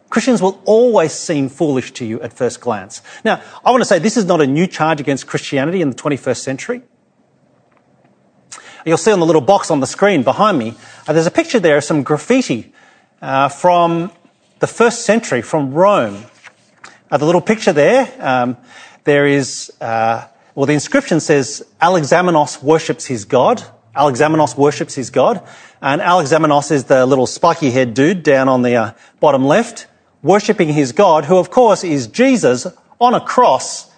Christians 0.10 0.42
will 0.42 0.62
always 0.64 1.12
seem 1.12 1.50
foolish 1.50 1.92
to 1.96 2.06
you 2.06 2.22
at 2.22 2.32
first 2.32 2.62
glance. 2.62 3.02
Now, 3.26 3.42
I 3.66 3.72
want 3.72 3.82
to 3.82 3.86
say 3.86 4.00
this 4.00 4.16
is 4.16 4.24
not 4.24 4.40
a 4.40 4.48
new 4.48 4.68
charge 4.68 5.02
against 5.02 5.28
Christianity 5.28 5.82
in 5.82 5.90
the 5.90 5.98
21st 5.98 6.38
century. 6.38 6.84
You'll 8.86 8.98
see 8.98 9.14
on 9.14 9.20
the 9.22 9.26
little 9.26 9.42
box 9.42 9.72
on 9.72 9.80
the 9.80 9.88
screen 9.88 10.24
behind 10.24 10.58
me, 10.58 10.76
uh, 11.08 11.14
there's 11.14 11.26
a 11.26 11.32
picture 11.32 11.60
there 11.60 11.78
of 11.78 11.86
some 11.86 12.04
graffiti 12.04 12.74
uh, 13.22 13.48
from 13.48 14.12
the 14.60 14.68
first 14.68 15.06
century 15.06 15.42
from 15.42 15.74
Rome. 15.74 16.26
Uh, 17.10 17.18
the 17.18 17.26
little 17.26 17.42
picture 17.42 17.72
there, 17.72 18.14
um, 18.20 18.58
there 19.06 19.26
is, 19.26 19.72
uh, 19.80 20.28
well, 20.54 20.66
the 20.66 20.74
inscription 20.74 21.22
says 21.22 21.66
Alexamenos 21.82 22.62
worships 22.62 23.06
his 23.06 23.24
God. 23.24 23.64
Alexamenos 23.96 24.58
worships 24.58 24.96
his 24.96 25.10
God. 25.10 25.42
And 25.82 26.02
Alexamenos 26.02 26.70
is 26.70 26.84
the 26.84 27.06
little 27.06 27.28
spiky 27.28 27.72
head 27.72 27.94
dude 27.94 28.22
down 28.22 28.50
on 28.50 28.64
the 28.64 28.76
uh, 28.76 28.92
bottom 29.22 29.46
left, 29.46 29.88
worshipping 30.22 30.70
his 30.70 30.92
God, 30.92 31.24
who 31.26 31.38
of 31.38 31.50
course 31.50 31.86
is 31.86 32.08
Jesus 32.08 32.68
on 33.00 33.14
a 33.14 33.22
cross. 33.22 33.90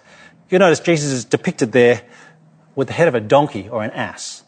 You 0.52 0.60
notice 0.60 0.80
Jesus 0.80 1.12
is 1.12 1.26
depicted 1.26 1.72
there 1.72 2.04
with 2.76 2.90
the 2.90 2.94
head 2.94 3.08
of 3.08 3.16
a 3.16 3.20
donkey 3.20 3.68
or 3.68 3.84
an 3.84 3.90
ass. 3.92 4.44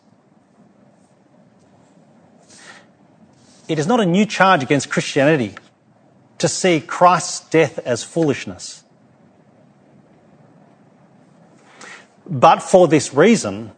It 3.67 3.79
is 3.79 3.87
not 3.87 3.99
a 3.99 4.05
new 4.05 4.25
charge 4.25 4.63
against 4.63 4.89
Christianity 4.89 5.55
to 6.37 6.47
see 6.47 6.79
Christ's 6.79 7.41
death 7.49 7.79
as 7.79 8.03
foolishness. 8.03 8.83
But 12.25 12.61
for 12.61 12.87
this 12.87 13.13
reason, 13.13 13.71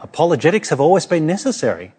apologetics 0.00 0.70
have 0.70 0.80
always 0.80 1.06
been 1.06 1.26
necessary 1.26 1.92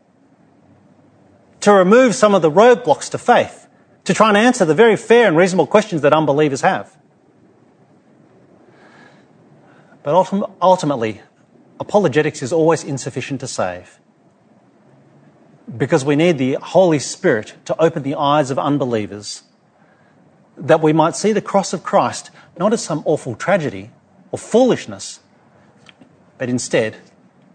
to 1.61 1.73
remove 1.73 2.15
some 2.15 2.33
of 2.33 2.41
the 2.41 2.51
roadblocks 2.51 3.09
to 3.11 3.17
faith, 3.17 3.67
to 4.05 4.13
try 4.13 4.29
and 4.29 4.37
answer 4.37 4.63
the 4.65 4.75
very 4.75 4.95
fair 4.95 5.27
and 5.27 5.35
reasonable 5.35 5.67
questions 5.67 6.01
that 6.01 6.13
unbelievers 6.13 6.61
have. 6.61 6.97
But 10.03 10.13
ultimately, 10.61 11.21
apologetics 11.79 12.41
is 12.41 12.53
always 12.53 12.83
insufficient 12.83 13.41
to 13.41 13.47
save 13.47 13.99
because 15.75 16.05
we 16.05 16.15
need 16.15 16.37
the 16.37 16.53
Holy 16.53 16.99
Spirit 16.99 17.55
to 17.65 17.79
open 17.81 18.03
the 18.03 18.15
eyes 18.15 18.51
of 18.51 18.59
unbelievers 18.59 19.43
that 20.57 20.81
we 20.81 20.93
might 20.93 21.15
see 21.15 21.33
the 21.33 21.41
cross 21.41 21.73
of 21.73 21.83
Christ 21.83 22.31
not 22.57 22.73
as 22.73 22.83
some 22.83 23.03
awful 23.05 23.35
tragedy 23.35 23.91
or 24.31 24.39
foolishness, 24.39 25.19
but 26.37 26.49
instead 26.49 26.97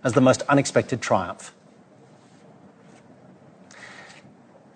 as 0.05 0.13
the 0.13 0.21
most 0.21 0.43
unexpected 0.43 1.01
triumph. 1.01 1.53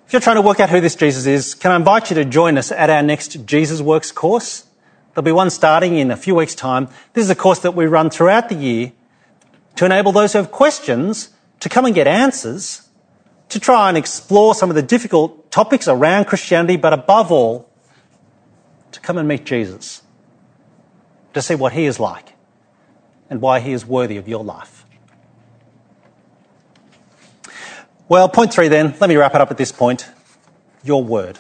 If 0.07 0.13
you're 0.13 0.21
trying 0.21 0.37
to 0.37 0.43
work 0.43 0.61
out 0.61 0.71
who 0.71 0.81
this 0.81 0.95
Jesus 0.95 1.27
is, 1.27 1.55
can 1.55 1.73
I 1.73 1.77
invite 1.77 2.11
you 2.11 2.15
to 2.17 2.25
join 2.25 2.59
us 2.59 2.71
at 2.71 2.91
our 2.91 3.03
next 3.03 3.45
Jesus 3.45 3.81
Works 3.81 4.13
course? 4.13 4.65
There'll 5.15 5.25
be 5.25 5.33
one 5.33 5.51
starting 5.51 5.97
in 5.97 6.11
a 6.11 6.17
few 6.17 6.35
weeks' 6.35 6.55
time. 6.55 6.89
This 7.13 7.25
is 7.25 7.31
a 7.31 7.35
course 7.35 7.61
that 7.61 7.75
we 7.75 7.87
run 7.87 8.11
throughout 8.11 8.49
the 8.49 8.55
year 8.55 8.93
to 9.77 9.85
enable 9.85 10.13
those 10.13 10.33
who 10.33 10.39
have 10.39 10.53
questions 10.53 11.31
to 11.61 11.69
come 11.69 11.87
and 11.87 11.95
get 11.95 12.07
answers 12.07 12.86
to 13.49 13.61
try 13.61 13.89
and 13.89 13.97
explore 13.97 14.55
some 14.55 14.71
of 14.71 14.77
the 14.77 14.83
difficult 14.83 15.51
topics 15.51 15.89
around 15.89 16.27
Christianity, 16.27 16.77
but 16.77 16.93
above 16.93 17.31
all, 17.31 17.69
to 18.93 19.01
come 19.01 19.19
and 19.19 19.29
meet 19.29 19.45
Jesus, 19.45 20.03
to 21.35 21.43
see 21.43 21.55
what 21.55 21.73
he 21.73 21.85
is 21.85 22.01
like 22.01 22.35
and 23.29 23.41
why 23.41 23.61
he 23.61 23.73
is 23.73 23.85
worthy 23.85 24.17
of 24.17 24.29
your 24.29 24.43
life. 24.43 24.85
Well, 28.09 28.29
point 28.29 28.53
three 28.53 28.69
then, 28.69 28.95
let 29.01 29.09
me 29.09 29.17
wrap 29.17 29.35
it 29.35 29.41
up 29.41 29.51
at 29.51 29.59
this 29.59 29.73
point 29.73 30.09
your 30.85 31.03
word. 31.03 31.39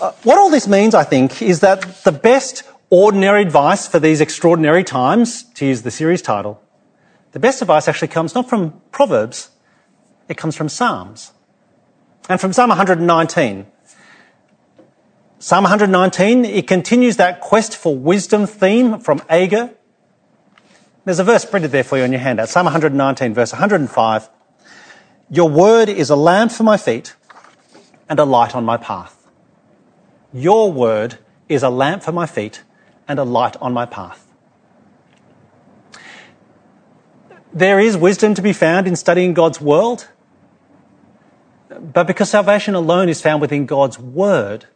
Uh, 0.00 0.12
what 0.22 0.38
all 0.38 0.48
this 0.48 0.68
means, 0.68 0.94
I 0.94 1.02
think, 1.02 1.42
is 1.42 1.60
that 1.60 2.04
the 2.04 2.12
best 2.12 2.62
ordinary 2.90 3.42
advice 3.42 3.88
for 3.88 3.98
these 3.98 4.20
extraordinary 4.20 4.84
times, 4.84 5.42
to 5.54 5.66
use 5.66 5.82
the 5.82 5.90
series 5.90 6.22
title, 6.22 6.62
the 7.32 7.40
best 7.40 7.60
advice 7.60 7.88
actually 7.88 8.08
comes 8.08 8.34
not 8.34 8.48
from 8.48 8.80
Proverbs, 8.92 9.50
it 10.28 10.36
comes 10.36 10.56
from 10.56 10.68
Psalms. 10.68 11.32
And 12.28 12.40
from 12.40 12.52
Psalm 12.52 12.68
119. 12.68 13.66
Psalm 15.40 15.62
119, 15.64 16.44
it 16.44 16.66
continues 16.66 17.16
that 17.16 17.40
quest 17.40 17.76
for 17.76 17.96
wisdom 17.96 18.46
theme 18.46 18.98
from 18.98 19.22
Agur. 19.28 19.70
There's 21.04 21.20
a 21.20 21.24
verse 21.24 21.44
printed 21.44 21.70
there 21.70 21.84
for 21.84 21.96
you 21.96 22.04
on 22.04 22.12
your 22.12 22.20
handout 22.20 22.48
Psalm 22.48 22.64
119, 22.64 23.34
verse 23.34 23.52
105. 23.52 24.28
Your 25.30 25.48
word 25.48 25.88
is 25.88 26.10
a 26.10 26.16
lamp 26.16 26.52
for 26.52 26.64
my 26.64 26.76
feet 26.76 27.14
and 28.08 28.18
a 28.18 28.24
light 28.24 28.54
on 28.54 28.64
my 28.64 28.76
path. 28.76 29.28
Your 30.32 30.72
word 30.72 31.18
is 31.48 31.62
a 31.62 31.70
lamp 31.70 32.02
for 32.02 32.12
my 32.12 32.26
feet 32.26 32.62
and 33.06 33.18
a 33.18 33.24
light 33.24 33.56
on 33.60 33.72
my 33.72 33.86
path. 33.86 34.26
There 37.52 37.80
is 37.80 37.96
wisdom 37.96 38.34
to 38.34 38.42
be 38.42 38.52
found 38.52 38.86
in 38.86 38.94
studying 38.94 39.34
God's 39.34 39.60
world, 39.60 40.08
but 41.68 42.06
because 42.06 42.30
salvation 42.30 42.74
alone 42.74 43.08
is 43.08 43.20
found 43.20 43.40
within 43.40 43.66
God's 43.66 43.98
word, 43.98 44.66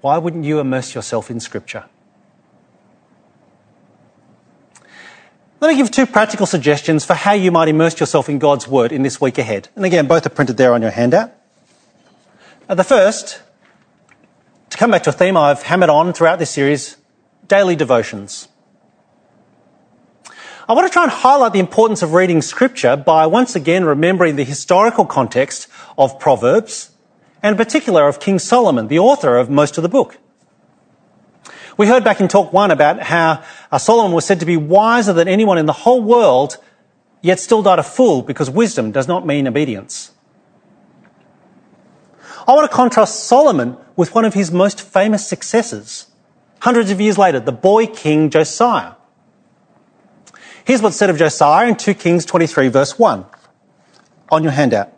why 0.00 0.18
wouldn't 0.18 0.44
you 0.44 0.60
immerse 0.60 0.94
yourself 0.94 1.30
in 1.30 1.40
Scripture? 1.40 1.84
Let 5.58 5.68
me 5.68 5.76
give 5.76 5.90
two 5.90 6.06
practical 6.06 6.44
suggestions 6.44 7.04
for 7.04 7.14
how 7.14 7.32
you 7.32 7.50
might 7.50 7.68
immerse 7.68 7.98
yourself 7.98 8.28
in 8.28 8.38
God's 8.38 8.68
Word 8.68 8.92
in 8.92 9.02
this 9.02 9.20
week 9.22 9.38
ahead. 9.38 9.70
And 9.74 9.86
again, 9.86 10.06
both 10.06 10.26
are 10.26 10.30
printed 10.30 10.58
there 10.58 10.74
on 10.74 10.82
your 10.82 10.90
handout. 10.90 11.32
Uh, 12.68 12.74
the 12.74 12.84
first, 12.84 13.40
to 14.68 14.76
come 14.76 14.90
back 14.90 15.02
to 15.04 15.10
a 15.10 15.12
theme 15.14 15.36
I've 15.36 15.62
hammered 15.62 15.88
on 15.88 16.12
throughout 16.12 16.38
this 16.38 16.50
series, 16.50 16.98
daily 17.48 17.74
devotions. 17.74 18.48
I 20.68 20.72
want 20.72 20.84
to 20.84 20.92
try 20.92 21.04
and 21.04 21.12
highlight 21.12 21.52
the 21.52 21.60
importance 21.60 22.02
of 22.02 22.12
reading 22.12 22.42
Scripture 22.42 22.96
by 22.96 23.24
once 23.26 23.54
again 23.54 23.84
remembering 23.84 24.34
the 24.34 24.42
historical 24.42 25.06
context 25.06 25.68
of 25.96 26.18
Proverbs, 26.18 26.90
and 27.40 27.52
in 27.52 27.56
particular 27.56 28.08
of 28.08 28.18
King 28.18 28.40
Solomon, 28.40 28.88
the 28.88 28.98
author 28.98 29.36
of 29.36 29.48
most 29.48 29.78
of 29.78 29.82
the 29.82 29.88
book. 29.88 30.18
We 31.76 31.86
heard 31.86 32.02
back 32.02 32.20
in 32.20 32.26
talk 32.26 32.52
one 32.52 32.72
about 32.72 33.00
how 33.00 33.44
uh, 33.70 33.78
Solomon 33.78 34.10
was 34.10 34.24
said 34.24 34.40
to 34.40 34.46
be 34.46 34.56
wiser 34.56 35.12
than 35.12 35.28
anyone 35.28 35.56
in 35.56 35.66
the 35.66 35.72
whole 35.72 36.02
world, 36.02 36.56
yet 37.22 37.38
still 37.38 37.62
died 37.62 37.78
a 37.78 37.84
fool 37.84 38.22
because 38.22 38.50
wisdom 38.50 38.90
does 38.90 39.06
not 39.06 39.24
mean 39.24 39.46
obedience. 39.46 40.10
I 42.48 42.54
want 42.54 42.68
to 42.68 42.76
contrast 42.76 43.22
Solomon 43.22 43.76
with 43.94 44.16
one 44.16 44.24
of 44.24 44.34
his 44.34 44.50
most 44.50 44.80
famous 44.80 45.28
successors. 45.28 46.06
Hundreds 46.58 46.90
of 46.90 47.00
years 47.00 47.18
later, 47.18 47.38
the 47.38 47.52
boy 47.52 47.86
king 47.86 48.30
Josiah. 48.30 48.95
Here's 50.66 50.82
what's 50.82 50.96
said 50.96 51.10
of 51.10 51.16
Josiah 51.16 51.68
in 51.68 51.76
2 51.76 51.94
Kings 51.94 52.26
23 52.26 52.68
verse 52.68 52.98
1 52.98 53.24
on 54.30 54.42
your 54.42 54.52
handout. 54.52 54.92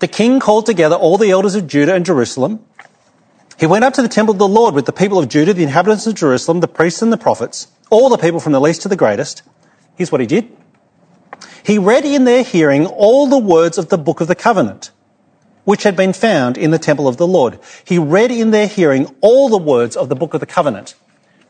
The 0.00 0.08
king 0.08 0.38
called 0.40 0.66
together 0.66 0.96
all 0.96 1.18
the 1.18 1.30
elders 1.30 1.54
of 1.54 1.66
Judah 1.66 1.94
and 1.94 2.04
Jerusalem 2.04 2.64
he 3.58 3.66
went 3.66 3.84
up 3.84 3.92
to 3.94 4.02
the 4.02 4.08
temple 4.08 4.32
of 4.32 4.38
the 4.38 4.46
Lord 4.46 4.72
with 4.72 4.86
the 4.86 4.92
people 4.92 5.18
of 5.18 5.28
Judah, 5.28 5.52
the 5.52 5.64
inhabitants 5.64 6.06
of 6.06 6.14
Jerusalem, 6.14 6.60
the 6.60 6.68
priests 6.68 7.02
and 7.02 7.12
the 7.12 7.16
prophets, 7.16 7.66
all 7.90 8.08
the 8.08 8.16
people 8.16 8.38
from 8.38 8.52
the 8.52 8.60
least 8.60 8.82
to 8.82 8.88
the 8.88 8.94
greatest. 8.94 9.42
Here's 9.96 10.12
what 10.12 10.20
he 10.20 10.28
did. 10.28 10.56
He 11.64 11.76
read 11.76 12.04
in 12.04 12.22
their 12.22 12.44
hearing 12.44 12.86
all 12.86 13.26
the 13.26 13.38
words 13.38 13.76
of 13.76 13.88
the 13.88 13.98
book 13.98 14.20
of 14.20 14.28
the 14.28 14.36
covenant, 14.36 14.92
which 15.64 15.82
had 15.82 15.96
been 15.96 16.12
found 16.12 16.56
in 16.56 16.70
the 16.70 16.78
temple 16.78 17.08
of 17.08 17.16
the 17.16 17.26
Lord. 17.26 17.58
He 17.84 17.98
read 17.98 18.30
in 18.30 18.52
their 18.52 18.68
hearing 18.68 19.12
all 19.20 19.48
the 19.48 19.58
words 19.58 19.96
of 19.96 20.08
the 20.08 20.14
book 20.14 20.34
of 20.34 20.40
the 20.40 20.46
covenant, 20.46 20.94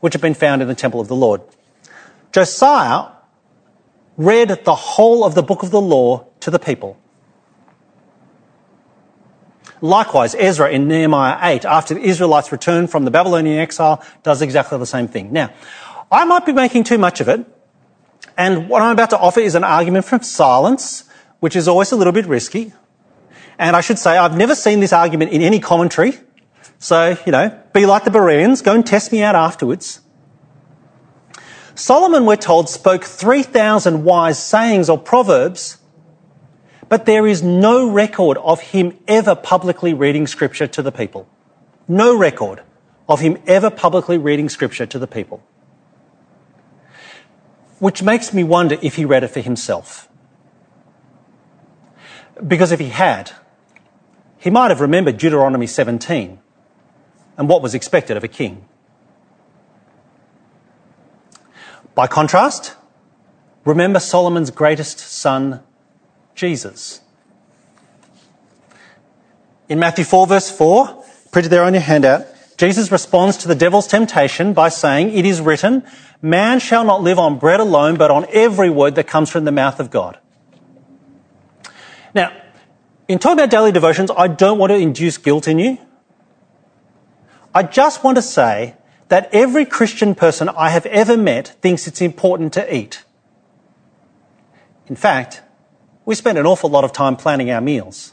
which 0.01 0.15
had 0.15 0.23
been 0.23 0.35
found 0.35 0.63
in 0.63 0.69
the 0.69 0.75
temple 0.75 1.01
of 1.01 1.09
the 1.09 1.17
Lord. 1.17 1.41
Josiah 2.33 3.07
read 4.17 4.49
the 4.65 4.75
whole 4.75 5.25
of 5.25 5.35
the 5.35 5.43
book 5.43 5.63
of 5.63 5.71
the 5.71 5.81
law 5.81 6.27
to 6.41 6.51
the 6.51 6.59
people. 6.59 6.99
Likewise, 9.81 10.35
Ezra 10.35 10.71
in 10.71 10.89
Nehemiah 10.89 11.39
8, 11.41 11.65
after 11.65 11.95
the 11.95 12.01
Israelites 12.01 12.51
return 12.51 12.89
from 12.89 13.05
the 13.05 13.13
Babylonian 13.13 13.61
exile, 13.61 14.03
does 14.25 14.43
exactly 14.43 14.77
the 14.79 14.87
same 14.87 15.07
thing. 15.07 15.33
Now, 15.33 15.53
I 16.11 16.25
might 16.25 16.45
be 16.45 16.53
making 16.53 16.85
too 16.85 16.99
much 16.99 17.21
of 17.21 17.29
it, 17.29 17.47
and 18.37 18.69
what 18.69 18.83
I'm 18.83 18.93
about 18.93 19.11
to 19.11 19.19
offer 19.19 19.41
is 19.41 19.55
an 19.55 19.65
argument 19.65 20.05
from 20.05 20.23
silence, 20.23 21.05
which 21.41 21.55
is 21.55 21.69
always 21.69 21.93
a 21.93 21.97
little 21.97 22.13
bit 22.13 22.27
risky. 22.27 22.73
And 23.59 23.77
I 23.77 23.81
should 23.81 23.99
say, 23.99 24.17
I've 24.17 24.37
never 24.37 24.55
seen 24.55 24.81
this 24.81 24.93
argument 24.93 25.33
in 25.33 25.43
any 25.43 25.61
commentary. 25.61 26.19
So, 26.79 27.17
you 27.27 27.33
know, 27.33 27.61
be 27.73 27.87
like 27.87 28.05
the 28.05 28.11
Bereans, 28.11 28.62
go 28.62 28.75
and 28.75 28.87
test 28.87 29.12
me 29.12 29.23
out 29.23 29.35
afterwards. 29.35 30.01
Solomon, 31.75 32.25
we're 32.27 32.37
told, 32.37 32.69
spoke 32.69 33.05
3,000 33.05 34.05
wise 34.05 34.43
sayings 34.43 34.88
or 34.88 34.99
proverbs 34.99 35.79
but 36.88 37.05
there 37.05 37.27
is 37.27 37.43
no 37.43 37.88
record 37.88 38.38
of 38.38 38.61
him 38.61 38.99
ever 39.07 39.35
publicly 39.35 39.93
reading 39.93 40.27
scripture 40.27 40.67
to 40.67 40.83
the 40.83 40.93
people. 40.93 41.29
No 41.87 42.17
record 42.17 42.62
of 43.09 43.21
him 43.21 43.38
ever 43.47 43.71
publicly 43.71 44.19
reading 44.19 44.49
scripture 44.49 44.87
to 44.87 44.99
the 44.99 45.07
people. 45.07 45.43
Which 47.79 48.03
makes 48.03 48.33
me 48.33 48.43
wonder 48.43 48.77
if 48.83 48.97
he 48.97 49.05
read 49.05 49.23
it 49.23 49.29
for 49.29 49.41
himself. 49.41 50.09
Because 52.47 52.73
if 52.73 52.81
he 52.81 52.88
had, 52.88 53.33
he 54.38 54.51
might 54.51 54.71
have 54.71 54.81
remembered 54.81 55.19
Deuteronomy 55.19 55.67
17 55.67 56.38
and 57.38 57.48
what 57.48 57.62
was 57.62 57.74
expected 57.74 58.16
of 58.16 58.24
a 58.24 58.29
king. 58.29 58.66
By 61.94 62.07
contrast, 62.07 62.74
remember 63.64 64.01
Solomon's 64.01 64.51
greatest 64.51 64.98
son, 64.98 65.62
Jesus. 66.35 67.01
In 69.68 69.79
Matthew 69.79 70.05
4, 70.05 70.27
verse 70.27 70.51
4, 70.51 71.05
printed 71.31 71.53
there 71.53 71.64
on 71.64 71.74
your 71.74 71.83
handout, 71.83 72.27
Jesus 72.57 72.90
responds 72.90 73.37
to 73.38 73.48
the 73.48 73.55
devil's 73.55 73.87
temptation 73.87 74.53
by 74.53 74.68
saying, 74.68 75.11
It 75.11 75.24
is 75.24 75.40
written, 75.40 75.85
man 76.20 76.59
shall 76.59 76.85
not 76.85 77.03
live 77.03 77.18
on 77.18 77.38
bread 77.38 77.61
alone, 77.61 77.96
but 77.96 78.11
on 78.11 78.27
every 78.33 78.68
word 78.68 78.96
that 78.96 79.07
comes 79.07 79.31
from 79.31 79.44
the 79.44 79.53
mouth 79.53 79.79
of 79.79 79.90
God. 79.90 80.18
Now, 82.14 82.33
in 83.07 83.18
talking 83.18 83.38
about 83.38 83.51
daily 83.51 83.70
devotions, 83.70 84.11
I 84.16 84.27
don't 84.27 84.59
want 84.59 84.70
to 84.70 84.77
induce 84.77 85.18
guilt 85.18 85.46
in 85.46 85.59
you. 85.59 85.79
I 87.59 87.64
just 87.64 88.05
want 88.05 88.14
to 88.14 88.23
say 88.23 88.77
that 89.09 89.29
every 89.33 89.64
Christian 89.64 90.14
person 90.14 90.49
I 90.49 90.71
have 90.71 90.87
ever 90.87 91.16
met 91.16 91.57
thinks 91.61 91.88
it's 91.88 92.01
important 92.01 92.53
to 92.53 92.62
eat. 92.73 93.03
In 94.87 94.94
fact, 94.94 95.42
we 96.05 96.14
spend 96.14 96.38
an 96.38 96.47
awful 96.47 96.71
lot 96.71 96.85
of 96.85 96.92
time 96.92 97.16
planning 97.16 97.51
our 97.51 97.61
meals. 97.61 98.12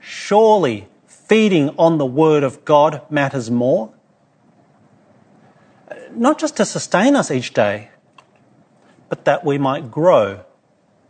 Surely 0.00 0.88
feeding 1.06 1.68
on 1.76 1.98
the 1.98 2.06
Word 2.06 2.44
of 2.44 2.64
God 2.64 3.02
matters 3.10 3.50
more. 3.50 3.92
Not 6.12 6.38
just 6.38 6.56
to 6.56 6.64
sustain 6.64 7.14
us 7.14 7.30
each 7.30 7.52
day, 7.52 7.90
but 9.10 9.26
that 9.26 9.44
we 9.44 9.58
might 9.58 9.90
grow 9.90 10.46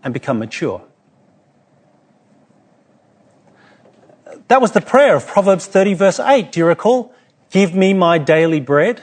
and 0.02 0.12
become 0.12 0.40
mature. 0.40 0.82
That 4.52 4.60
was 4.60 4.72
the 4.72 4.82
prayer 4.82 5.16
of 5.16 5.26
Proverbs 5.26 5.64
30, 5.64 5.94
verse 5.94 6.20
8. 6.20 6.52
Do 6.52 6.60
you 6.60 6.66
recall? 6.66 7.14
Give 7.48 7.74
me 7.74 7.94
my 7.94 8.18
daily 8.18 8.60
bread. 8.60 9.02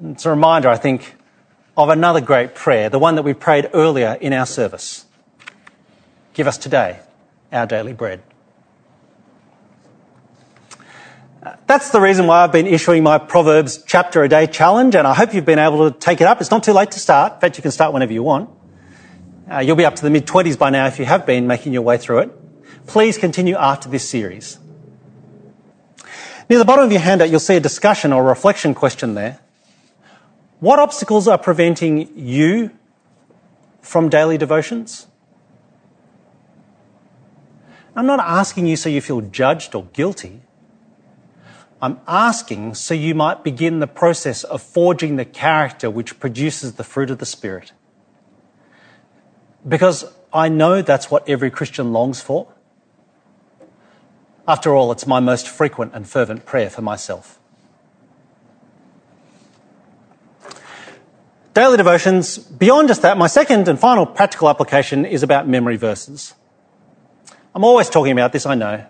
It's 0.00 0.24
a 0.24 0.30
reminder, 0.30 0.68
I 0.68 0.76
think, 0.76 1.16
of 1.76 1.88
another 1.88 2.20
great 2.20 2.54
prayer, 2.54 2.88
the 2.88 3.00
one 3.00 3.16
that 3.16 3.24
we 3.24 3.34
prayed 3.34 3.68
earlier 3.74 4.16
in 4.20 4.32
our 4.32 4.46
service. 4.46 5.06
Give 6.34 6.46
us 6.46 6.56
today 6.56 7.00
our 7.50 7.66
daily 7.66 7.92
bread. 7.92 8.22
That's 11.66 11.90
the 11.90 12.00
reason 12.00 12.28
why 12.28 12.44
I've 12.44 12.52
been 12.52 12.68
issuing 12.68 13.02
my 13.02 13.18
Proverbs 13.18 13.82
chapter 13.88 14.22
a 14.22 14.28
day 14.28 14.46
challenge, 14.46 14.94
and 14.94 15.04
I 15.04 15.14
hope 15.14 15.34
you've 15.34 15.44
been 15.44 15.58
able 15.58 15.90
to 15.90 15.98
take 15.98 16.20
it 16.20 16.28
up. 16.28 16.40
It's 16.40 16.52
not 16.52 16.62
too 16.62 16.74
late 16.74 16.92
to 16.92 17.00
start. 17.00 17.32
In 17.32 17.40
fact, 17.40 17.56
you 17.58 17.62
can 17.62 17.72
start 17.72 17.92
whenever 17.92 18.12
you 18.12 18.22
want. 18.22 18.50
Uh, 19.50 19.58
you'll 19.58 19.74
be 19.74 19.84
up 19.84 19.96
to 19.96 20.02
the 20.02 20.10
mid 20.10 20.28
20s 20.28 20.56
by 20.56 20.70
now 20.70 20.86
if 20.86 21.00
you 21.00 21.06
have 21.06 21.26
been 21.26 21.48
making 21.48 21.72
your 21.72 21.82
way 21.82 21.98
through 21.98 22.20
it. 22.20 22.43
Please 22.86 23.18
continue 23.18 23.56
after 23.56 23.88
this 23.88 24.08
series. 24.08 24.58
Near 26.48 26.58
the 26.58 26.64
bottom 26.64 26.84
of 26.84 26.92
your 26.92 27.00
handout, 27.00 27.30
you'll 27.30 27.40
see 27.40 27.56
a 27.56 27.60
discussion 27.60 28.12
or 28.12 28.22
reflection 28.22 28.74
question 28.74 29.14
there. 29.14 29.38
What 30.60 30.78
obstacles 30.78 31.26
are 31.26 31.38
preventing 31.38 32.10
you 32.16 32.70
from 33.80 34.08
daily 34.08 34.38
devotions? 34.38 35.06
I'm 37.96 38.06
not 38.06 38.20
asking 38.20 38.66
you 38.66 38.76
so 38.76 38.88
you 38.88 39.00
feel 39.00 39.20
judged 39.20 39.74
or 39.74 39.84
guilty. 39.92 40.40
I'm 41.80 42.00
asking 42.08 42.74
so 42.74 42.94
you 42.94 43.14
might 43.14 43.44
begin 43.44 43.80
the 43.80 43.86
process 43.86 44.42
of 44.42 44.62
forging 44.62 45.16
the 45.16 45.24
character 45.24 45.90
which 45.90 46.18
produces 46.18 46.74
the 46.74 46.84
fruit 46.84 47.10
of 47.10 47.18
the 47.18 47.26
Spirit. 47.26 47.72
Because 49.66 50.10
I 50.32 50.48
know 50.48 50.82
that's 50.82 51.10
what 51.10 51.28
every 51.28 51.50
Christian 51.50 51.92
longs 51.92 52.20
for. 52.20 52.53
After 54.46 54.74
all, 54.74 54.92
it's 54.92 55.06
my 55.06 55.20
most 55.20 55.48
frequent 55.48 55.92
and 55.94 56.06
fervent 56.08 56.44
prayer 56.44 56.68
for 56.68 56.82
myself. 56.82 57.38
Daily 61.54 61.76
devotions, 61.76 62.36
beyond 62.36 62.88
just 62.88 63.02
that, 63.02 63.16
my 63.16 63.28
second 63.28 63.68
and 63.68 63.78
final 63.78 64.04
practical 64.04 64.50
application 64.50 65.06
is 65.06 65.22
about 65.22 65.48
memory 65.48 65.76
verses. 65.76 66.34
I'm 67.54 67.64
always 67.64 67.88
talking 67.88 68.12
about 68.12 68.32
this, 68.32 68.44
I 68.44 68.56
know. 68.56 68.84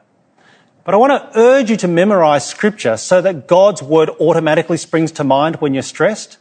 But 0.84 0.94
I 0.94 0.96
want 0.96 1.12
to 1.12 1.38
urge 1.38 1.70
you 1.70 1.76
to 1.78 1.88
memorize 1.88 2.46
scripture 2.46 2.96
so 2.96 3.20
that 3.20 3.46
God's 3.46 3.82
word 3.82 4.10
automatically 4.20 4.78
springs 4.78 5.12
to 5.12 5.24
mind 5.24 5.56
when 5.56 5.74
you're 5.74 5.82
stressed. 5.82 6.38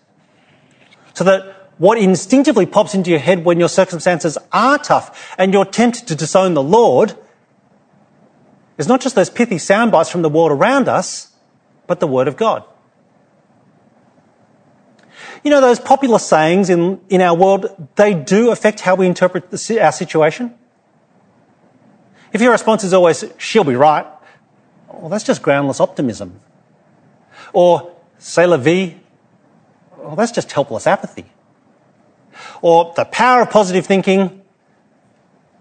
So 1.13 1.23
that 1.25 1.71
what 1.77 1.97
instinctively 1.97 2.65
pops 2.65 2.95
into 2.95 3.09
your 3.09 3.19
head 3.19 3.45
when 3.45 3.59
your 3.59 3.69
circumstances 3.69 4.37
are 4.51 4.77
tough 4.77 5.33
and 5.37 5.53
you're 5.53 5.65
tempted 5.65 6.07
to 6.07 6.15
disown 6.15 6.53
the 6.53 6.63
Lord 6.63 7.15
is 8.77 8.87
not 8.87 9.01
just 9.01 9.15
those 9.15 9.29
pithy 9.29 9.57
sound 9.57 9.91
bites 9.91 10.09
from 10.09 10.21
the 10.21 10.29
world 10.29 10.51
around 10.51 10.87
us, 10.87 11.33
but 11.87 11.99
the 11.99 12.07
word 12.07 12.27
of 12.27 12.37
God. 12.37 12.63
You 15.43 15.51
know, 15.51 15.59
those 15.59 15.79
popular 15.79 16.19
sayings 16.19 16.69
in, 16.69 17.01
in 17.09 17.21
our 17.21 17.35
world, 17.35 17.89
they 17.95 18.13
do 18.13 18.51
affect 18.51 18.79
how 18.79 18.95
we 18.95 19.05
interpret 19.05 19.51
the, 19.51 19.79
our 19.81 19.91
situation. 19.91 20.53
If 22.31 22.41
your 22.41 22.51
response 22.51 22.83
is 22.83 22.93
always, 22.93 23.25
she'll 23.37 23.63
be 23.63 23.75
right, 23.75 24.07
well, 24.91 25.09
that's 25.09 25.23
just 25.23 25.41
groundless 25.41 25.79
optimism. 25.79 26.39
Or, 27.51 27.93
c'est 28.17 28.47
la 28.47 28.57
vie, 28.57 28.95
well, 29.97 30.15
that's 30.15 30.31
just 30.31 30.51
helpless 30.51 30.87
apathy. 30.87 31.25
Or, 32.61 32.93
the 32.95 33.05
power 33.05 33.41
of 33.41 33.49
positive 33.49 33.85
thinking, 33.85 34.41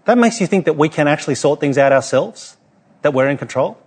that 0.05 0.17
makes 0.17 0.39
you 0.39 0.47
think 0.47 0.65
that 0.65 0.77
we 0.77 0.89
can 0.89 1.07
actually 1.07 1.35
sort 1.35 1.59
things 1.59 1.77
out 1.77 1.91
ourselves, 1.91 2.57
that 3.03 3.13
we're 3.13 3.29
in 3.29 3.37
control. 3.37 3.77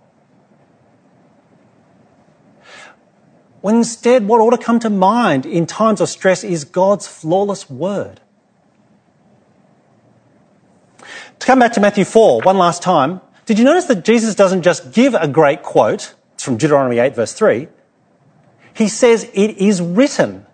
When 3.61 3.75
instead, 3.75 4.27
what 4.27 4.39
ought 4.39 4.51
to 4.51 4.57
come 4.57 4.79
to 4.79 4.89
mind 4.89 5.45
in 5.45 5.65
times 5.65 5.99
of 5.99 6.07
stress 6.07 6.43
is 6.43 6.63
God's 6.63 7.07
flawless 7.07 7.69
word. 7.69 8.21
To 11.39 11.45
come 11.45 11.59
back 11.59 11.73
to 11.73 11.81
Matthew 11.81 12.05
4 12.05 12.41
one 12.41 12.57
last 12.57 12.81
time, 12.81 13.19
did 13.45 13.59
you 13.59 13.65
notice 13.65 13.85
that 13.85 14.05
Jesus 14.05 14.35
doesn't 14.35 14.61
just 14.61 14.93
give 14.93 15.13
a 15.13 15.27
great 15.27 15.63
quote? 15.63 16.13
It's 16.33 16.43
from 16.43 16.57
Deuteronomy 16.57 16.99
8, 16.99 17.15
verse 17.15 17.33
3. 17.33 17.67
He 18.73 18.87
says 18.87 19.29
it 19.33 19.57
is 19.57 19.81
written 19.81 20.45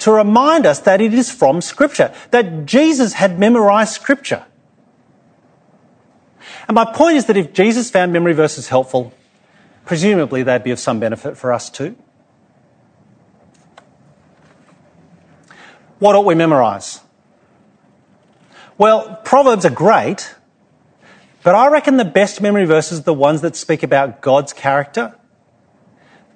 to 0.00 0.12
remind 0.12 0.66
us 0.66 0.80
that 0.80 1.00
it 1.00 1.14
is 1.14 1.30
from 1.30 1.60
Scripture, 1.60 2.12
that 2.30 2.66
Jesus 2.66 3.14
had 3.14 3.38
memorized 3.38 3.92
Scripture. 3.92 4.44
And 6.70 6.76
my 6.76 6.84
point 6.84 7.16
is 7.16 7.26
that 7.26 7.36
if 7.36 7.52
Jesus 7.52 7.90
found 7.90 8.12
memory 8.12 8.32
verses 8.32 8.68
helpful, 8.68 9.12
presumably 9.84 10.44
they'd 10.44 10.62
be 10.62 10.70
of 10.70 10.78
some 10.78 11.00
benefit 11.00 11.36
for 11.36 11.52
us 11.52 11.68
too. 11.68 11.96
What 15.98 16.14
ought 16.14 16.24
we 16.24 16.36
memorize? 16.36 17.00
Well, 18.78 19.16
Proverbs 19.24 19.64
are 19.64 19.70
great, 19.70 20.32
but 21.42 21.56
I 21.56 21.66
reckon 21.70 21.96
the 21.96 22.04
best 22.04 22.40
memory 22.40 22.66
verses 22.66 23.00
are 23.00 23.02
the 23.02 23.14
ones 23.14 23.40
that 23.40 23.56
speak 23.56 23.82
about 23.82 24.20
God's 24.20 24.52
character, 24.52 25.18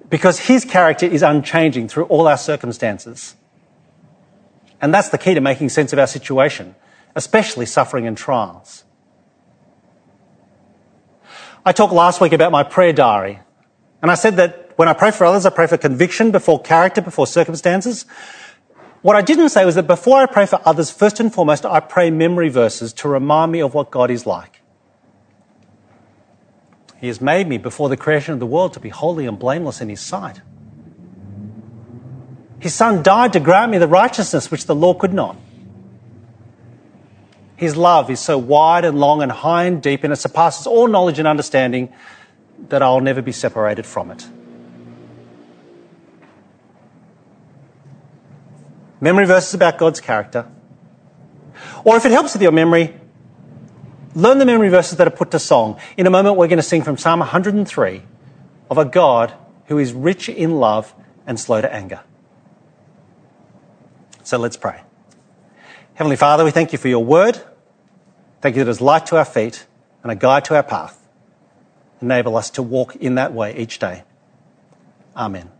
because 0.09 0.39
his 0.39 0.65
character 0.65 1.05
is 1.05 1.23
unchanging 1.23 1.87
through 1.87 2.07
all 2.07 2.27
our 2.27 2.37
circumstances. 2.37 3.35
And 4.81 4.93
that's 4.93 5.07
the 5.07 5.17
key 5.17 5.33
to 5.33 5.39
making 5.39 5.69
sense 5.69 5.93
of 5.93 5.99
our 5.99 6.07
situation, 6.07 6.75
especially 7.15 7.65
suffering 7.65 8.05
and 8.05 8.17
trials. 8.17 8.84
I 11.65 11.71
talked 11.71 11.93
last 11.93 12.21
week 12.21 12.31
about 12.31 12.51
my 12.51 12.61
prayer 12.61 12.93
diary, 12.93 13.39
and 14.01 14.11
I 14.11 14.15
said 14.15 14.35
that 14.35 14.73
when 14.75 14.87
I 14.87 14.93
pray 14.93 15.09
for 15.09 15.25
others, 15.25 15.45
I 15.45 15.49
pray 15.49 15.65
for 15.65 15.77
conviction 15.77 16.29
before 16.29 16.61
character, 16.61 17.01
before 17.01 17.25
circumstances. 17.25 18.05
What 19.01 19.15
I 19.15 19.21
didn't 19.21 19.49
say 19.49 19.65
was 19.65 19.73
that 19.75 19.87
before 19.87 20.19
I 20.19 20.27
pray 20.27 20.45
for 20.45 20.61
others, 20.63 20.91
first 20.91 21.19
and 21.19 21.33
foremost, 21.33 21.65
I 21.65 21.79
pray 21.79 22.11
memory 22.11 22.49
verses 22.49 22.93
to 22.93 23.07
remind 23.07 23.51
me 23.51 23.61
of 23.61 23.73
what 23.73 23.89
God 23.89 24.11
is 24.11 24.27
like. 24.27 24.61
He 26.97 27.07
has 27.07 27.19
made 27.19 27.47
me 27.47 27.57
before 27.57 27.89
the 27.89 27.97
creation 27.97 28.33
of 28.33 28.39
the 28.39 28.45
world 28.45 28.73
to 28.73 28.79
be 28.79 28.89
holy 28.89 29.25
and 29.25 29.39
blameless 29.39 29.81
in 29.81 29.89
His 29.89 30.01
sight. 30.01 30.41
His 32.59 32.73
Son 32.73 33.01
died 33.01 33.33
to 33.33 33.39
grant 33.39 33.71
me 33.71 33.77
the 33.77 33.87
righteousness 33.87 34.51
which 34.51 34.65
the 34.65 34.75
law 34.75 34.93
could 34.93 35.13
not. 35.13 35.35
His 37.55 37.77
love 37.77 38.09
is 38.09 38.19
so 38.19 38.37
wide 38.37 38.85
and 38.85 38.99
long 38.99 39.21
and 39.21 39.31
high 39.31 39.63
and 39.63 39.81
deep, 39.81 40.03
and 40.03 40.11
it 40.11 40.17
surpasses 40.17 40.67
all 40.67 40.87
knowledge 40.87 41.19
and 41.19 41.27
understanding 41.27 41.93
that 42.69 42.81
I'll 42.81 43.01
never 43.01 43.21
be 43.21 43.31
separated 43.31 43.85
from 43.85 44.11
it. 44.11 44.27
memory 49.05 49.25
verses 49.25 49.53
about 49.53 49.77
God's 49.77 49.99
character. 49.99 50.47
Or 51.83 51.95
if 51.95 52.05
it 52.05 52.11
helps 52.11 52.33
with 52.33 52.41
your 52.41 52.51
memory, 52.51 52.95
learn 54.15 54.39
the 54.39 54.45
memory 54.45 54.69
verses 54.69 54.97
that 54.97 55.07
are 55.07 55.11
put 55.11 55.29
to 55.31 55.39
song. 55.39 55.79
In 55.95 56.07
a 56.07 56.09
moment, 56.09 56.37
we're 56.37 56.47
going 56.47 56.57
to 56.57 56.63
sing 56.63 56.81
from 56.81 56.97
Psalm 56.97 57.19
103 57.19 58.01
of 58.71 58.77
a 58.79 58.85
God 58.85 59.33
who 59.67 59.77
is 59.77 59.93
rich 59.93 60.27
in 60.27 60.55
love 60.55 60.95
and 61.27 61.39
slow 61.39 61.61
to 61.61 61.71
anger. 61.71 62.01
So 64.23 64.39
let's 64.39 64.57
pray. 64.57 64.84
Heavenly 65.95 66.17
Father, 66.17 66.43
we 66.43 66.51
thank 66.51 66.73
you 66.73 66.77
for 66.77 66.89
your 66.89 67.03
word. 67.03 67.41
Thank 68.41 68.57
you 68.57 68.65
that 68.65 68.69
it 68.69 68.71
is 68.71 68.81
light 68.81 69.05
to 69.07 69.17
our 69.17 69.23
feet 69.23 69.65
and 70.03 70.11
a 70.11 70.15
guide 70.15 70.43
to 70.45 70.55
our 70.55 70.63
path. 70.63 71.07
Enable 72.01 72.35
us 72.35 72.49
to 72.51 72.61
walk 72.61 72.97
in 72.97 73.15
that 73.15 73.33
way 73.33 73.55
each 73.55 73.79
day. 73.79 74.03
Amen. 75.15 75.54